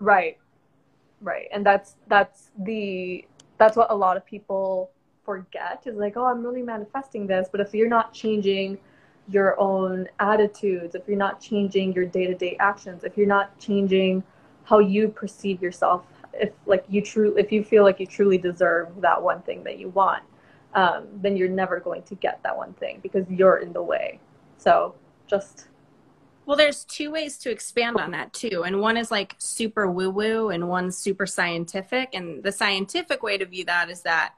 Right. 0.00 0.38
Right. 1.20 1.48
And 1.52 1.64
that's 1.64 1.96
that's 2.08 2.50
the 2.58 3.24
that's 3.58 3.76
what 3.76 3.90
a 3.90 3.94
lot 3.94 4.16
of 4.16 4.26
people 4.26 4.90
forget 5.24 5.82
is 5.86 5.96
like, 5.96 6.16
oh, 6.16 6.24
I'm 6.24 6.44
really 6.44 6.62
manifesting 6.62 7.26
this, 7.26 7.48
but 7.50 7.60
if 7.60 7.72
you're 7.72 7.88
not 7.88 8.12
changing 8.12 8.78
your 9.28 9.58
own 9.58 10.06
attitudes, 10.20 10.94
if 10.94 11.02
you're 11.08 11.16
not 11.16 11.40
changing 11.40 11.94
your 11.94 12.04
day-to-day 12.04 12.56
actions, 12.60 13.04
if 13.04 13.16
you're 13.16 13.26
not 13.26 13.58
changing 13.58 14.22
how 14.64 14.80
you 14.80 15.08
perceive 15.08 15.62
yourself 15.62 16.04
if 16.34 16.52
like 16.66 16.84
you 16.88 17.00
true 17.00 17.36
if 17.36 17.52
you 17.52 17.62
feel 17.62 17.84
like 17.84 18.00
you 18.00 18.06
truly 18.06 18.38
deserve 18.38 18.88
that 19.00 19.22
one 19.22 19.40
thing 19.42 19.62
that 19.64 19.78
you 19.78 19.88
want 19.90 20.22
um, 20.74 21.06
then 21.22 21.36
you're 21.36 21.48
never 21.48 21.78
going 21.78 22.02
to 22.02 22.14
get 22.16 22.42
that 22.42 22.56
one 22.56 22.72
thing 22.74 22.98
because 23.02 23.24
you're 23.30 23.58
in 23.58 23.72
the 23.72 23.82
way 23.82 24.18
so 24.58 24.94
just 25.26 25.68
well 26.46 26.56
there's 26.56 26.84
two 26.84 27.10
ways 27.10 27.38
to 27.38 27.50
expand 27.50 27.96
on 27.96 28.10
that 28.10 28.32
too 28.32 28.64
and 28.64 28.80
one 28.80 28.96
is 28.96 29.10
like 29.10 29.34
super 29.38 29.90
woo 29.90 30.10
woo 30.10 30.50
and 30.50 30.68
one's 30.68 30.96
super 30.96 31.26
scientific 31.26 32.10
and 32.14 32.42
the 32.42 32.52
scientific 32.52 33.22
way 33.22 33.38
to 33.38 33.46
view 33.46 33.64
that 33.64 33.90
is 33.90 34.02
that 34.02 34.34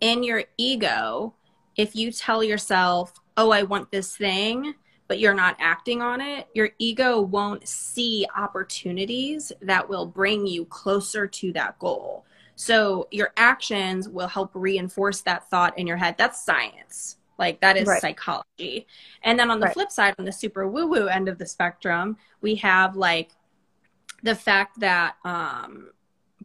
in 0.00 0.22
your 0.22 0.44
ego 0.56 1.34
if 1.76 1.94
you 1.96 2.10
tell 2.12 2.42
yourself 2.42 3.12
oh 3.36 3.50
i 3.50 3.62
want 3.62 3.90
this 3.90 4.16
thing 4.16 4.74
but 5.12 5.18
you're 5.18 5.34
not 5.34 5.56
acting 5.60 6.00
on 6.00 6.22
it, 6.22 6.48
your 6.54 6.70
ego 6.78 7.20
won't 7.20 7.68
see 7.68 8.26
opportunities 8.34 9.52
that 9.60 9.86
will 9.86 10.06
bring 10.06 10.46
you 10.46 10.64
closer 10.64 11.26
to 11.26 11.52
that 11.52 11.78
goal. 11.78 12.24
So 12.56 13.08
your 13.10 13.30
actions 13.36 14.08
will 14.08 14.26
help 14.26 14.52
reinforce 14.54 15.20
that 15.20 15.50
thought 15.50 15.76
in 15.78 15.86
your 15.86 15.98
head. 15.98 16.14
That's 16.16 16.42
science. 16.42 17.18
Like 17.38 17.60
that 17.60 17.76
is 17.76 17.86
right. 17.86 18.00
psychology. 18.00 18.86
And 19.22 19.38
then 19.38 19.50
on 19.50 19.60
the 19.60 19.66
right. 19.66 19.74
flip 19.74 19.90
side, 19.90 20.14
on 20.18 20.24
the 20.24 20.32
super 20.32 20.68
woo 20.68 20.86
woo 20.86 21.06
end 21.06 21.28
of 21.28 21.38
the 21.38 21.46
spectrum, 21.46 22.16
we 22.40 22.56
have 22.56 22.96
like 22.96 23.30
the 24.22 24.34
fact 24.34 24.80
that 24.80 25.16
um, 25.24 25.90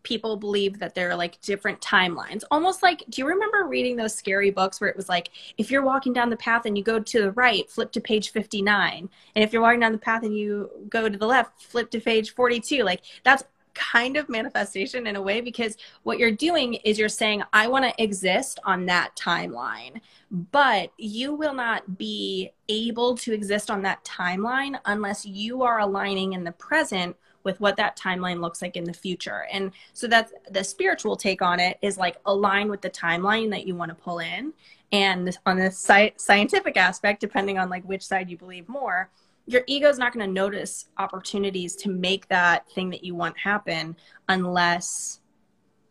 people 0.03 0.37
believe 0.37 0.79
that 0.79 0.95
there 0.95 1.09
are 1.09 1.15
like 1.15 1.39
different 1.41 1.79
timelines. 1.81 2.43
Almost 2.49 2.81
like, 2.81 3.03
do 3.09 3.21
you 3.21 3.27
remember 3.27 3.67
reading 3.67 3.95
those 3.95 4.15
scary 4.15 4.49
books 4.49 4.79
where 4.79 4.89
it 4.89 4.95
was 4.95 5.09
like, 5.09 5.29
if 5.57 5.69
you're 5.69 5.83
walking 5.83 6.13
down 6.13 6.29
the 6.29 6.37
path 6.37 6.65
and 6.65 6.77
you 6.77 6.83
go 6.83 6.99
to 6.99 7.21
the 7.21 7.31
right, 7.33 7.69
flip 7.69 7.91
to 7.91 8.01
page 8.01 8.31
59. 8.31 9.09
And 9.35 9.43
if 9.43 9.53
you're 9.53 9.61
walking 9.61 9.81
down 9.81 9.91
the 9.91 9.97
path 9.97 10.23
and 10.23 10.35
you 10.35 10.69
go 10.89 11.09
to 11.09 11.17
the 11.17 11.27
left, 11.27 11.61
flip 11.61 11.91
to 11.91 11.99
page 11.99 12.33
42. 12.33 12.83
Like 12.83 13.01
that's 13.23 13.43
kind 13.77 14.17
of 14.17 14.27
manifestation 14.27 15.07
in 15.07 15.15
a 15.15 15.21
way 15.21 15.39
because 15.39 15.77
what 16.03 16.17
you're 16.17 16.31
doing 16.31 16.73
is 16.75 16.97
you're 16.97 17.07
saying, 17.07 17.43
I 17.53 17.67
want 17.67 17.85
to 17.85 18.03
exist 18.03 18.59
on 18.65 18.85
that 18.87 19.15
timeline. 19.15 20.01
But 20.29 20.91
you 20.97 21.33
will 21.33 21.53
not 21.53 21.97
be 21.97 22.51
able 22.67 23.15
to 23.17 23.33
exist 23.33 23.71
on 23.71 23.81
that 23.83 24.03
timeline 24.03 24.77
unless 24.85 25.25
you 25.25 25.61
are 25.61 25.79
aligning 25.79 26.33
in 26.33 26.43
the 26.43 26.51
present 26.51 27.15
with 27.43 27.61
what 27.61 27.77
that 27.77 27.97
timeline 27.97 28.41
looks 28.41 28.61
like 28.61 28.75
in 28.75 28.83
the 28.83 28.93
future. 28.93 29.45
And 29.53 29.71
so 29.93 30.05
that's 30.07 30.33
the 30.51 30.63
spiritual 30.63 31.15
take 31.15 31.41
on 31.41 31.61
it 31.61 31.77
is 31.81 31.97
like 31.97 32.17
align 32.25 32.69
with 32.69 32.81
the 32.81 32.89
timeline 32.89 33.49
that 33.51 33.65
you 33.65 33.73
want 33.73 33.89
to 33.89 33.95
pull 33.95 34.19
in. 34.19 34.53
And 34.91 35.37
on 35.45 35.57
the 35.57 35.67
sci- 35.67 36.13
scientific 36.17 36.75
aspect, 36.75 37.21
depending 37.21 37.57
on 37.57 37.69
like 37.69 37.83
which 37.85 38.05
side 38.05 38.29
you 38.29 38.37
believe 38.37 38.67
more, 38.67 39.09
your 39.47 39.63
ego 39.65 39.87
is 39.87 39.97
not 39.97 40.13
going 40.13 40.25
to 40.25 40.31
notice 40.31 40.89
opportunities 40.97 41.75
to 41.77 41.89
make 41.89 42.27
that 42.27 42.69
thing 42.71 42.89
that 42.89 43.03
you 43.03 43.15
want 43.15 43.37
happen 43.37 43.95
unless 44.27 45.21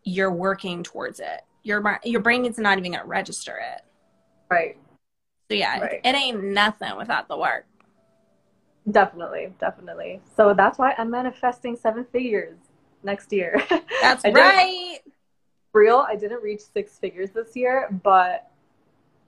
you're 0.05 0.33
working 0.33 0.83
towards 0.83 1.21
it. 1.21 1.40
Your 1.62 1.99
your 2.05 2.21
brain 2.21 2.45
is 2.45 2.59
not 2.59 2.79
even 2.79 2.92
going 2.92 3.03
to 3.03 3.09
register 3.09 3.59
it. 3.59 3.83
Right. 4.51 4.77
So 5.51 5.57
yeah, 5.57 5.81
right. 5.81 6.01
it 6.05 6.14
ain't 6.14 6.45
nothing 6.45 6.97
without 6.97 7.29
the 7.29 7.37
work. 7.37 7.66
Definitely, 8.90 9.53
definitely. 9.59 10.21
So 10.37 10.55
that's 10.55 10.79
why 10.79 10.95
I'm 10.97 11.11
manifesting 11.11 11.77
seven 11.77 12.05
figures 12.12 12.59
next 13.03 13.33
year. 13.33 13.61
That's 14.01 14.25
right. 14.25 14.99
Real, 15.73 16.07
I 16.09 16.14
didn't 16.14 16.42
reach 16.42 16.61
six 16.73 16.97
figures 16.99 17.31
this 17.31 17.57
year, 17.57 17.88
but 18.05 18.49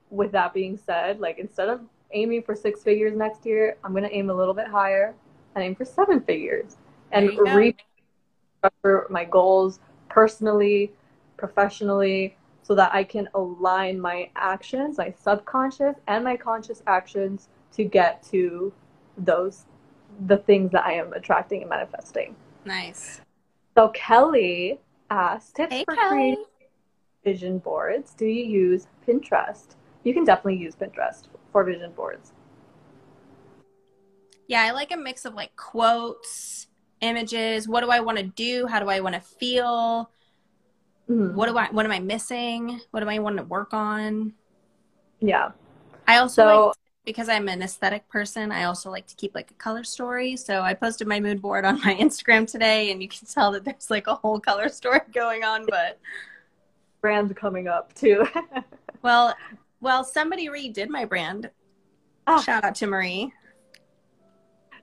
with 0.09 0.31
that 0.31 0.53
being 0.53 0.77
said, 0.77 1.19
like 1.19 1.39
instead 1.39 1.67
of 1.67 1.81
aiming 2.11 2.43
for 2.43 2.55
six 2.55 2.83
figures 2.83 3.15
next 3.15 3.45
year, 3.45 3.77
I'm 3.83 3.93
gonna 3.93 4.09
aim 4.11 4.29
a 4.29 4.33
little 4.33 4.53
bit 4.53 4.67
higher 4.67 5.13
and 5.55 5.63
aim 5.63 5.75
for 5.75 5.85
seven 5.85 6.21
figures 6.21 6.77
and 7.11 7.37
reach 7.39 7.79
my 9.09 9.25
goals 9.25 9.79
personally, 10.09 10.91
professionally, 11.37 12.35
so 12.63 12.75
that 12.75 12.93
I 12.93 13.03
can 13.03 13.27
align 13.33 13.99
my 13.99 14.29
actions, 14.35 14.97
my 14.97 15.11
subconscious 15.11 15.95
and 16.07 16.23
my 16.23 16.37
conscious 16.37 16.83
actions 16.85 17.49
to 17.73 17.83
get 17.83 18.21
to 18.31 18.71
those 19.17 19.65
the 20.27 20.37
things 20.37 20.71
that 20.71 20.85
I 20.85 20.93
am 20.93 21.13
attracting 21.13 21.61
and 21.61 21.69
manifesting. 21.69 22.35
Nice. 22.65 23.21
So 23.75 23.89
Kelly 23.89 24.79
asked 25.09 25.55
tips 25.55 25.73
hey, 25.73 25.83
for 25.85 25.95
Kelly. 25.95 26.09
creating 26.09 26.45
vision 27.23 27.59
boards. 27.59 28.13
Do 28.15 28.25
you 28.25 28.43
use 28.43 28.87
Pinterest? 29.07 29.75
You 30.03 30.13
can 30.13 30.23
definitely 30.23 30.57
use 30.57 30.75
Pinterest 30.75 31.23
for 31.51 31.63
vision 31.63 31.91
boards. 31.91 32.31
Yeah, 34.47 34.63
I 34.63 34.71
like 34.71 34.91
a 34.91 34.97
mix 34.97 35.25
of 35.25 35.33
like 35.35 35.55
quotes, 35.55 36.67
images. 37.01 37.67
What 37.67 37.81
do 37.81 37.89
I 37.89 37.99
want 37.99 38.17
to 38.17 38.23
do? 38.23 38.65
How 38.67 38.79
do 38.79 38.89
I 38.89 38.99
want 38.99 39.15
to 39.15 39.21
feel? 39.21 40.09
Mm-hmm. 41.09 41.35
What 41.35 41.47
do 41.47 41.57
I? 41.57 41.67
What 41.67 41.85
am 41.85 41.91
I 41.91 41.99
missing? 41.99 42.81
What 42.91 43.01
do 43.01 43.09
I 43.09 43.19
want 43.19 43.37
to 43.37 43.43
work 43.43 43.73
on? 43.73 44.33
Yeah. 45.19 45.51
I 46.07 46.17
also 46.17 46.41
so, 46.41 46.65
like 46.67 46.75
because 47.05 47.29
I'm 47.29 47.47
an 47.49 47.63
aesthetic 47.63 48.07
person, 48.07 48.51
I 48.51 48.65
also 48.65 48.91
like 48.91 49.07
to 49.07 49.15
keep 49.15 49.33
like 49.33 49.49
a 49.49 49.55
color 49.55 49.83
story. 49.83 50.35
So 50.35 50.61
I 50.61 50.75
posted 50.75 51.07
my 51.07 51.19
mood 51.19 51.41
board 51.41 51.65
on 51.65 51.79
my 51.79 51.95
Instagram 51.99 52.49
today, 52.49 52.91
and 52.91 53.01
you 53.01 53.07
can 53.07 53.27
tell 53.27 53.51
that 53.53 53.65
there's 53.65 53.89
like 53.89 54.07
a 54.07 54.15
whole 54.15 54.39
color 54.39 54.69
story 54.69 55.01
going 55.13 55.43
on. 55.43 55.65
But 55.67 55.99
brand 57.01 57.35
coming 57.35 57.67
up 57.67 57.93
too. 57.93 58.27
well, 59.01 59.35
well, 59.81 60.03
somebody 60.03 60.47
redid 60.47 60.89
my 60.89 61.05
brand. 61.05 61.49
Oh. 62.27 62.41
Shout 62.41 62.63
out 62.63 62.75
to 62.75 62.87
Marie. 62.87 63.33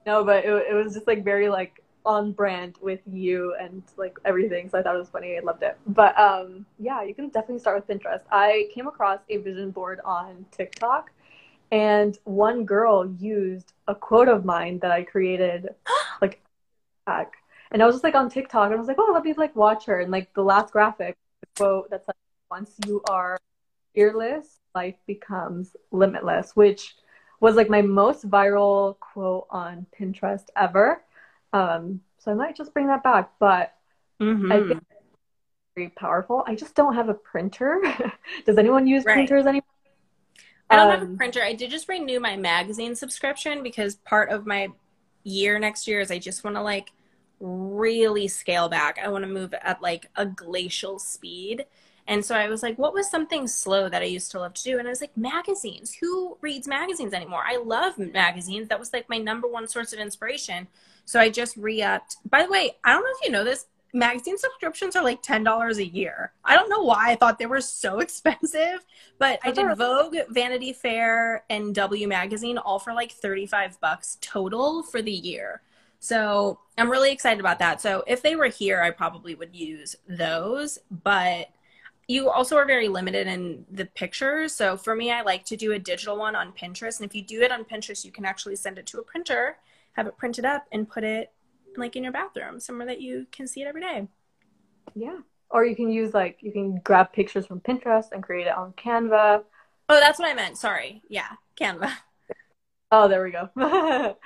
No, 0.04 0.24
but 0.24 0.44
it, 0.44 0.66
it 0.70 0.74
was 0.74 0.94
just 0.94 1.06
like 1.06 1.24
very 1.24 1.48
like 1.48 1.82
on 2.04 2.30
brand 2.30 2.76
with 2.80 3.00
you 3.10 3.54
and 3.60 3.82
like 3.96 4.16
everything. 4.24 4.68
So 4.68 4.78
I 4.78 4.82
thought 4.82 4.94
it 4.94 4.98
was 4.98 5.08
funny. 5.08 5.36
I 5.36 5.40
loved 5.40 5.62
it. 5.62 5.76
But 5.88 6.18
um, 6.18 6.64
yeah, 6.78 7.02
you 7.02 7.14
can 7.14 7.28
definitely 7.28 7.58
start 7.58 7.76
with 7.76 7.88
Pinterest. 7.88 8.20
I 8.30 8.68
came 8.72 8.86
across 8.86 9.18
a 9.28 9.38
vision 9.38 9.72
board 9.72 10.00
on 10.04 10.46
TikTok, 10.52 11.10
and 11.72 12.16
one 12.24 12.64
girl 12.64 13.12
used 13.18 13.72
a 13.88 13.94
quote 13.94 14.28
of 14.28 14.44
mine 14.44 14.78
that 14.78 14.92
I 14.92 15.02
created 15.02 15.70
like 16.22 16.40
back. 17.04 17.32
And 17.72 17.82
I 17.82 17.86
was 17.86 17.96
just 17.96 18.04
like 18.04 18.14
on 18.14 18.30
TikTok 18.30 18.66
and 18.66 18.74
I 18.74 18.78
was 18.78 18.86
like, 18.86 18.98
oh, 18.98 19.10
let 19.12 19.24
me 19.24 19.34
like 19.36 19.56
watch 19.56 19.86
her. 19.86 20.00
And 20.00 20.10
like 20.10 20.32
the 20.34 20.42
last 20.42 20.72
graphic 20.72 21.16
quote 21.56 21.90
that's 21.90 22.06
like, 22.06 22.16
once 22.48 22.72
you 22.86 23.02
are 23.10 23.38
fearless, 23.92 24.60
life 24.76 24.94
becomes 25.06 25.74
limitless, 25.90 26.54
which 26.54 26.94
was 27.40 27.56
like 27.56 27.70
my 27.70 27.82
most 27.82 28.28
viral 28.30 28.98
quote 29.00 29.46
on 29.50 29.86
Pinterest 29.98 30.44
ever. 30.54 31.02
Um, 31.52 32.00
so 32.18 32.30
I 32.30 32.34
might 32.34 32.56
just 32.56 32.74
bring 32.74 32.86
that 32.88 33.02
back, 33.02 33.32
but 33.40 33.74
mm-hmm. 34.20 34.52
I 34.52 34.56
think 34.58 34.72
it's 34.72 35.10
very 35.74 35.88
powerful. 35.88 36.44
I 36.46 36.54
just 36.54 36.74
don't 36.74 36.94
have 36.94 37.08
a 37.08 37.14
printer. 37.14 37.80
Does 38.46 38.58
anyone 38.58 38.86
use 38.86 39.04
right. 39.04 39.14
printers 39.14 39.46
anymore? 39.46 39.62
I 40.68 40.76
don't 40.76 40.86
um, 40.86 40.90
have 40.92 41.02
a 41.08 41.10
um, 41.12 41.16
printer. 41.16 41.42
I 41.42 41.54
did 41.54 41.70
just 41.70 41.88
renew 41.88 42.20
my 42.20 42.36
magazine 42.36 42.94
subscription 42.94 43.62
because 43.62 43.94
part 43.96 44.30
of 44.30 44.46
my 44.46 44.68
year 45.22 45.58
next 45.58 45.88
year 45.88 46.00
is 46.00 46.10
I 46.10 46.18
just 46.18 46.44
want 46.44 46.56
to 46.56 46.62
like 46.62 46.92
really 47.40 48.28
scale 48.28 48.68
back. 48.68 48.98
I 49.02 49.08
want 49.08 49.24
to 49.24 49.30
move 49.30 49.54
at 49.54 49.80
like 49.80 50.10
a 50.16 50.26
glacial 50.26 50.98
speed. 50.98 51.64
And 52.08 52.24
so 52.24 52.34
I 52.34 52.48
was 52.48 52.62
like, 52.62 52.78
what 52.78 52.94
was 52.94 53.10
something 53.10 53.48
slow 53.48 53.88
that 53.88 54.02
I 54.02 54.06
used 54.06 54.30
to 54.32 54.40
love 54.40 54.54
to 54.54 54.62
do? 54.62 54.78
And 54.78 54.86
I 54.86 54.90
was 54.90 55.00
like, 55.00 55.16
magazines. 55.16 55.94
Who 56.00 56.38
reads 56.40 56.68
magazines 56.68 57.12
anymore? 57.12 57.42
I 57.44 57.56
love 57.56 57.98
magazines. 57.98 58.68
That 58.68 58.78
was 58.78 58.92
like 58.92 59.08
my 59.08 59.18
number 59.18 59.48
one 59.48 59.66
source 59.66 59.92
of 59.92 59.98
inspiration. 59.98 60.68
So 61.04 61.18
I 61.18 61.30
just 61.30 61.56
re 61.56 61.82
upped. 61.82 62.16
By 62.30 62.44
the 62.44 62.50
way, 62.50 62.76
I 62.84 62.92
don't 62.92 63.02
know 63.02 63.10
if 63.20 63.26
you 63.26 63.32
know 63.32 63.44
this, 63.44 63.66
magazine 63.96 64.36
subscriptions 64.38 64.94
are 64.94 65.02
like 65.02 65.22
$10 65.22 65.76
a 65.76 65.86
year. 65.86 66.32
I 66.44 66.54
don't 66.54 66.68
know 66.68 66.82
why 66.82 67.10
I 67.10 67.16
thought 67.16 67.38
they 67.38 67.46
were 67.46 67.60
so 67.60 67.98
expensive, 68.00 68.84
but 69.18 69.40
I 69.42 69.50
did 69.50 69.64
uh-huh. 69.64 69.74
Vogue, 69.74 70.16
Vanity 70.30 70.72
Fair, 70.72 71.44
and 71.50 71.74
W 71.74 72.06
Magazine 72.06 72.58
all 72.58 72.78
for 72.78 72.92
like 72.92 73.12
35 73.12 73.80
bucks 73.80 74.18
total 74.20 74.82
for 74.82 75.02
the 75.02 75.12
year. 75.12 75.62
So 75.98 76.60
I'm 76.78 76.90
really 76.90 77.10
excited 77.10 77.40
about 77.40 77.58
that. 77.60 77.80
So 77.80 78.04
if 78.06 78.22
they 78.22 78.36
were 78.36 78.46
here, 78.46 78.82
I 78.82 78.90
probably 78.90 79.34
would 79.34 79.56
use 79.56 79.96
those, 80.06 80.78
but 80.90 81.48
you 82.08 82.30
also 82.30 82.56
are 82.56 82.66
very 82.66 82.88
limited 82.88 83.26
in 83.26 83.64
the 83.70 83.86
pictures. 83.86 84.54
So 84.54 84.76
for 84.76 84.94
me, 84.94 85.10
I 85.10 85.22
like 85.22 85.44
to 85.46 85.56
do 85.56 85.72
a 85.72 85.78
digital 85.78 86.16
one 86.16 86.36
on 86.36 86.52
Pinterest. 86.52 87.00
And 87.00 87.08
if 87.08 87.14
you 87.14 87.22
do 87.22 87.42
it 87.42 87.50
on 87.50 87.64
Pinterest, 87.64 88.04
you 88.04 88.12
can 88.12 88.24
actually 88.24 88.56
send 88.56 88.78
it 88.78 88.86
to 88.86 88.98
a 88.98 89.02
printer, 89.02 89.56
have 89.92 90.06
it 90.06 90.16
printed 90.16 90.44
up, 90.44 90.66
and 90.70 90.88
put 90.88 91.02
it 91.02 91.32
like 91.76 91.96
in 91.96 92.04
your 92.04 92.12
bathroom, 92.12 92.60
somewhere 92.60 92.86
that 92.86 93.00
you 93.00 93.26
can 93.32 93.46
see 93.48 93.62
it 93.62 93.66
every 93.66 93.80
day. 93.80 94.06
Yeah. 94.94 95.18
Or 95.50 95.64
you 95.64 95.74
can 95.74 95.90
use 95.90 96.14
like 96.14 96.38
you 96.40 96.52
can 96.52 96.80
grab 96.84 97.12
pictures 97.12 97.46
from 97.46 97.60
Pinterest 97.60 98.12
and 98.12 98.22
create 98.22 98.46
it 98.46 98.56
on 98.56 98.72
Canva. 98.72 99.42
Oh, 99.88 100.00
that's 100.00 100.18
what 100.18 100.28
I 100.28 100.34
meant. 100.34 100.58
Sorry. 100.58 101.02
Yeah, 101.08 101.28
Canva. 101.60 101.92
Oh, 102.92 103.08
there 103.08 103.24
we 103.24 103.32
go. 103.32 103.50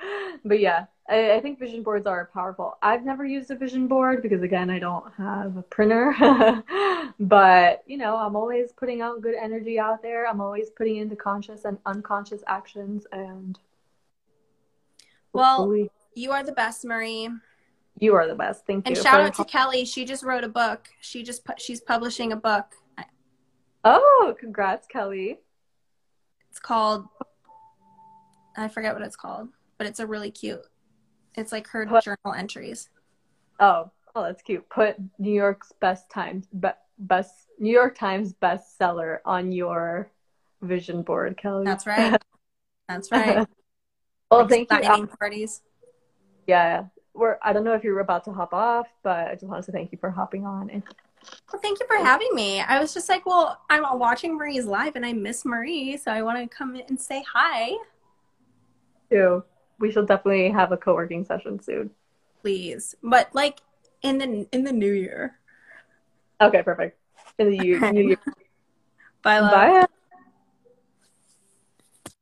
but 0.44 0.60
yeah, 0.60 0.84
I, 1.10 1.32
I, 1.32 1.40
think 1.40 1.58
vision 1.58 1.82
boards 1.82 2.06
are 2.06 2.30
powerful. 2.32 2.78
I've 2.82 3.04
never 3.04 3.24
used 3.24 3.50
a 3.50 3.56
vision 3.56 3.88
board 3.88 4.22
because 4.22 4.42
again, 4.42 4.70
I 4.70 4.78
don't 4.78 5.04
have 5.18 5.56
a 5.56 5.62
printer. 5.62 6.14
but 7.20 7.82
you 7.86 7.96
know, 7.96 8.16
I'm 8.16 8.36
always 8.36 8.72
putting 8.72 9.00
out 9.00 9.20
good 9.20 9.34
energy 9.34 9.78
out 9.78 10.02
there. 10.02 10.28
I'm 10.28 10.40
always 10.40 10.70
putting 10.70 10.96
into 10.96 11.16
conscious 11.16 11.64
and 11.64 11.78
unconscious 11.86 12.42
actions 12.46 13.06
and 13.12 13.58
well, 15.32 15.72
you 16.14 16.32
are 16.32 16.42
the 16.42 16.52
best, 16.52 16.84
Marie. 16.84 17.28
You 17.98 18.14
are 18.14 18.26
the 18.26 18.34
best. 18.34 18.66
Thank 18.66 18.88
you. 18.88 18.94
And 18.94 19.02
shout 19.02 19.20
out 19.20 19.34
to 19.34 19.44
Kelly. 19.44 19.84
She 19.84 20.04
just 20.04 20.24
wrote 20.24 20.42
a 20.42 20.48
book. 20.48 20.88
She 21.00 21.22
just 21.22 21.44
put, 21.44 21.60
she's 21.60 21.80
publishing 21.80 22.32
a 22.32 22.36
book. 22.36 22.74
Oh, 23.84 24.34
congrats, 24.38 24.88
Kelly. 24.88 25.38
It's 26.50 26.58
called 26.58 27.06
I 28.56 28.68
forget 28.68 28.94
what 28.94 29.02
it's 29.02 29.16
called, 29.16 29.48
but 29.78 29.86
it's 29.86 30.00
a 30.00 30.06
really 30.06 30.30
cute. 30.30 30.62
It's 31.36 31.52
like 31.52 31.66
her 31.68 31.86
Put, 31.86 32.04
journal 32.04 32.34
entries. 32.36 32.88
Oh, 33.58 33.90
oh, 34.14 34.22
that's 34.22 34.42
cute. 34.42 34.68
Put 34.68 34.96
New 35.18 35.32
York's 35.32 35.72
best 35.80 36.10
times 36.10 36.46
be, 36.52 36.68
best 36.98 37.34
New 37.58 37.72
York 37.72 37.96
Times 37.96 38.34
bestseller 38.34 39.18
on 39.24 39.52
your 39.52 40.10
vision 40.62 41.02
board, 41.02 41.36
Kelly. 41.36 41.64
That's 41.64 41.86
right. 41.86 42.20
That's 42.88 43.10
right. 43.12 43.46
well, 44.30 44.40
like 44.40 44.68
thank 44.68 44.84
you. 44.84 44.90
Um, 44.90 45.08
parties. 45.08 45.62
Yeah, 46.46 46.84
we're. 47.14 47.38
I 47.42 47.52
don't 47.52 47.64
know 47.64 47.74
if 47.74 47.84
you 47.84 47.92
were 47.92 48.00
about 48.00 48.24
to 48.24 48.32
hop 48.32 48.52
off, 48.52 48.88
but 49.02 49.28
I 49.28 49.34
just 49.34 49.44
wanted 49.44 49.66
to 49.66 49.72
thank 49.72 49.92
you 49.92 49.98
for 49.98 50.10
hopping 50.10 50.44
on. 50.44 50.70
And 50.70 50.82
well, 51.52 51.60
thank 51.62 51.78
you 51.78 51.86
for 51.86 51.96
having 51.96 52.30
me. 52.34 52.60
I 52.60 52.80
was 52.80 52.92
just 52.92 53.08
like, 53.08 53.26
well, 53.26 53.60
I'm 53.70 53.84
watching 53.98 54.36
Marie's 54.36 54.64
live, 54.64 54.96
and 54.96 55.06
I 55.06 55.12
miss 55.12 55.44
Marie, 55.44 55.96
so 55.96 56.10
I 56.10 56.22
want 56.22 56.38
to 56.38 56.56
come 56.56 56.74
in 56.74 56.82
and 56.88 57.00
say 57.00 57.22
hi 57.32 57.76
too. 59.10 59.44
We 59.80 59.90
shall 59.90 60.04
definitely 60.04 60.50
have 60.50 60.70
a 60.72 60.76
co-working 60.76 61.24
session 61.24 61.60
soon. 61.60 61.90
Please, 62.42 62.94
but 63.02 63.34
like 63.34 63.60
in 64.02 64.18
the 64.18 64.46
in 64.52 64.64
the 64.64 64.72
new 64.72 64.92
year. 64.92 65.38
Okay, 66.40 66.62
perfect. 66.62 66.98
In 67.38 67.50
the 67.50 67.64
year, 67.64 67.92
new 67.92 68.08
year. 68.08 68.18
Bye, 69.22 69.40
love. 69.40 69.52
Bye. 69.52 69.86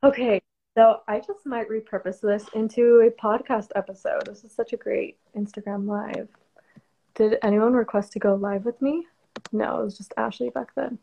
Okay, 0.04 0.40
so 0.76 1.00
I 1.08 1.18
just 1.18 1.44
might 1.44 1.68
repurpose 1.68 2.20
this 2.20 2.46
into 2.54 3.00
a 3.00 3.10
podcast 3.10 3.68
episode. 3.74 4.26
This 4.26 4.44
is 4.44 4.52
such 4.52 4.72
a 4.72 4.76
great 4.76 5.18
Instagram 5.36 5.86
live. 5.88 6.28
Did 7.14 7.38
anyone 7.42 7.72
request 7.72 8.12
to 8.12 8.20
go 8.20 8.36
live 8.36 8.64
with 8.64 8.80
me? 8.80 9.06
No, 9.52 9.80
it 9.80 9.84
was 9.84 9.98
just 9.98 10.14
Ashley 10.16 10.50
back 10.50 10.74
then. 10.76 10.98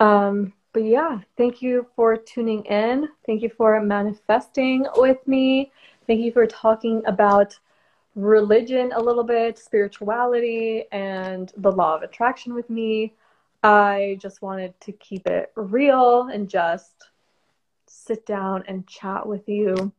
Um, 0.00 0.52
but 0.72 0.84
yeah, 0.84 1.20
thank 1.36 1.60
you 1.60 1.86
for 1.94 2.16
tuning 2.16 2.64
in. 2.64 3.08
Thank 3.26 3.42
you 3.42 3.50
for 3.50 3.80
manifesting 3.80 4.86
with 4.96 5.26
me. 5.26 5.70
Thank 6.06 6.20
you 6.20 6.32
for 6.32 6.46
talking 6.46 7.02
about 7.06 7.58
religion 8.14 8.92
a 8.94 9.00
little 9.00 9.24
bit, 9.24 9.58
spirituality, 9.58 10.84
and 10.92 11.52
the 11.56 11.70
law 11.70 11.94
of 11.94 12.02
attraction 12.02 12.54
with 12.54 12.68
me. 12.70 13.14
I 13.62 14.18
just 14.20 14.42
wanted 14.42 14.78
to 14.80 14.92
keep 14.92 15.26
it 15.26 15.52
real 15.54 16.28
and 16.28 16.48
just 16.48 17.08
sit 17.86 18.26
down 18.26 18.64
and 18.66 18.86
chat 18.86 19.26
with 19.26 19.48
you 19.48 19.92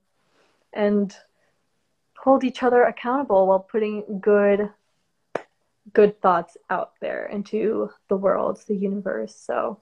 and 0.74 1.16
hold 2.18 2.44
each 2.44 2.64
other 2.64 2.84
accountable 2.84 3.48
while 3.48 3.60
putting 3.60 4.20
good 4.20 4.70
good 5.92 6.20
thoughts 6.22 6.56
out 6.70 6.94
there 7.02 7.26
into 7.26 7.90
the 8.08 8.16
world, 8.16 8.64
the 8.68 8.76
universe. 8.76 9.36
So 9.36 9.80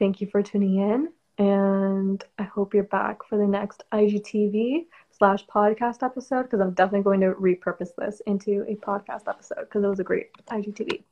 Thank 0.00 0.22
you 0.22 0.26
for 0.26 0.42
tuning 0.42 0.76
in, 0.76 1.12
and 1.36 2.24
I 2.38 2.44
hope 2.44 2.72
you're 2.72 2.84
back 2.84 3.22
for 3.22 3.36
the 3.36 3.46
next 3.46 3.84
IGTV 3.92 4.86
slash 5.10 5.46
podcast 5.46 6.02
episode 6.02 6.44
because 6.44 6.60
I'm 6.60 6.72
definitely 6.72 7.02
going 7.04 7.20
to 7.20 7.32
repurpose 7.32 7.94
this 7.98 8.22
into 8.26 8.64
a 8.66 8.76
podcast 8.76 9.28
episode 9.28 9.60
because 9.60 9.84
it 9.84 9.88
was 9.88 10.00
a 10.00 10.04
great 10.04 10.32
IGTV. 10.46 11.02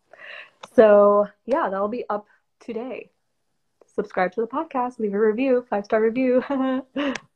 So 0.74 1.29
yeah, 1.44 1.68
that'll 1.68 1.88
be 1.88 2.05
up 2.09 2.29
today. 2.61 3.11
Subscribe 3.94 4.33
to 4.33 4.40
the 4.40 4.46
podcast, 4.46 4.98
leave 4.98 5.12
a 5.12 5.20
review, 5.20 5.66
five 5.68 5.85
star 5.85 6.03
review. 6.03 6.42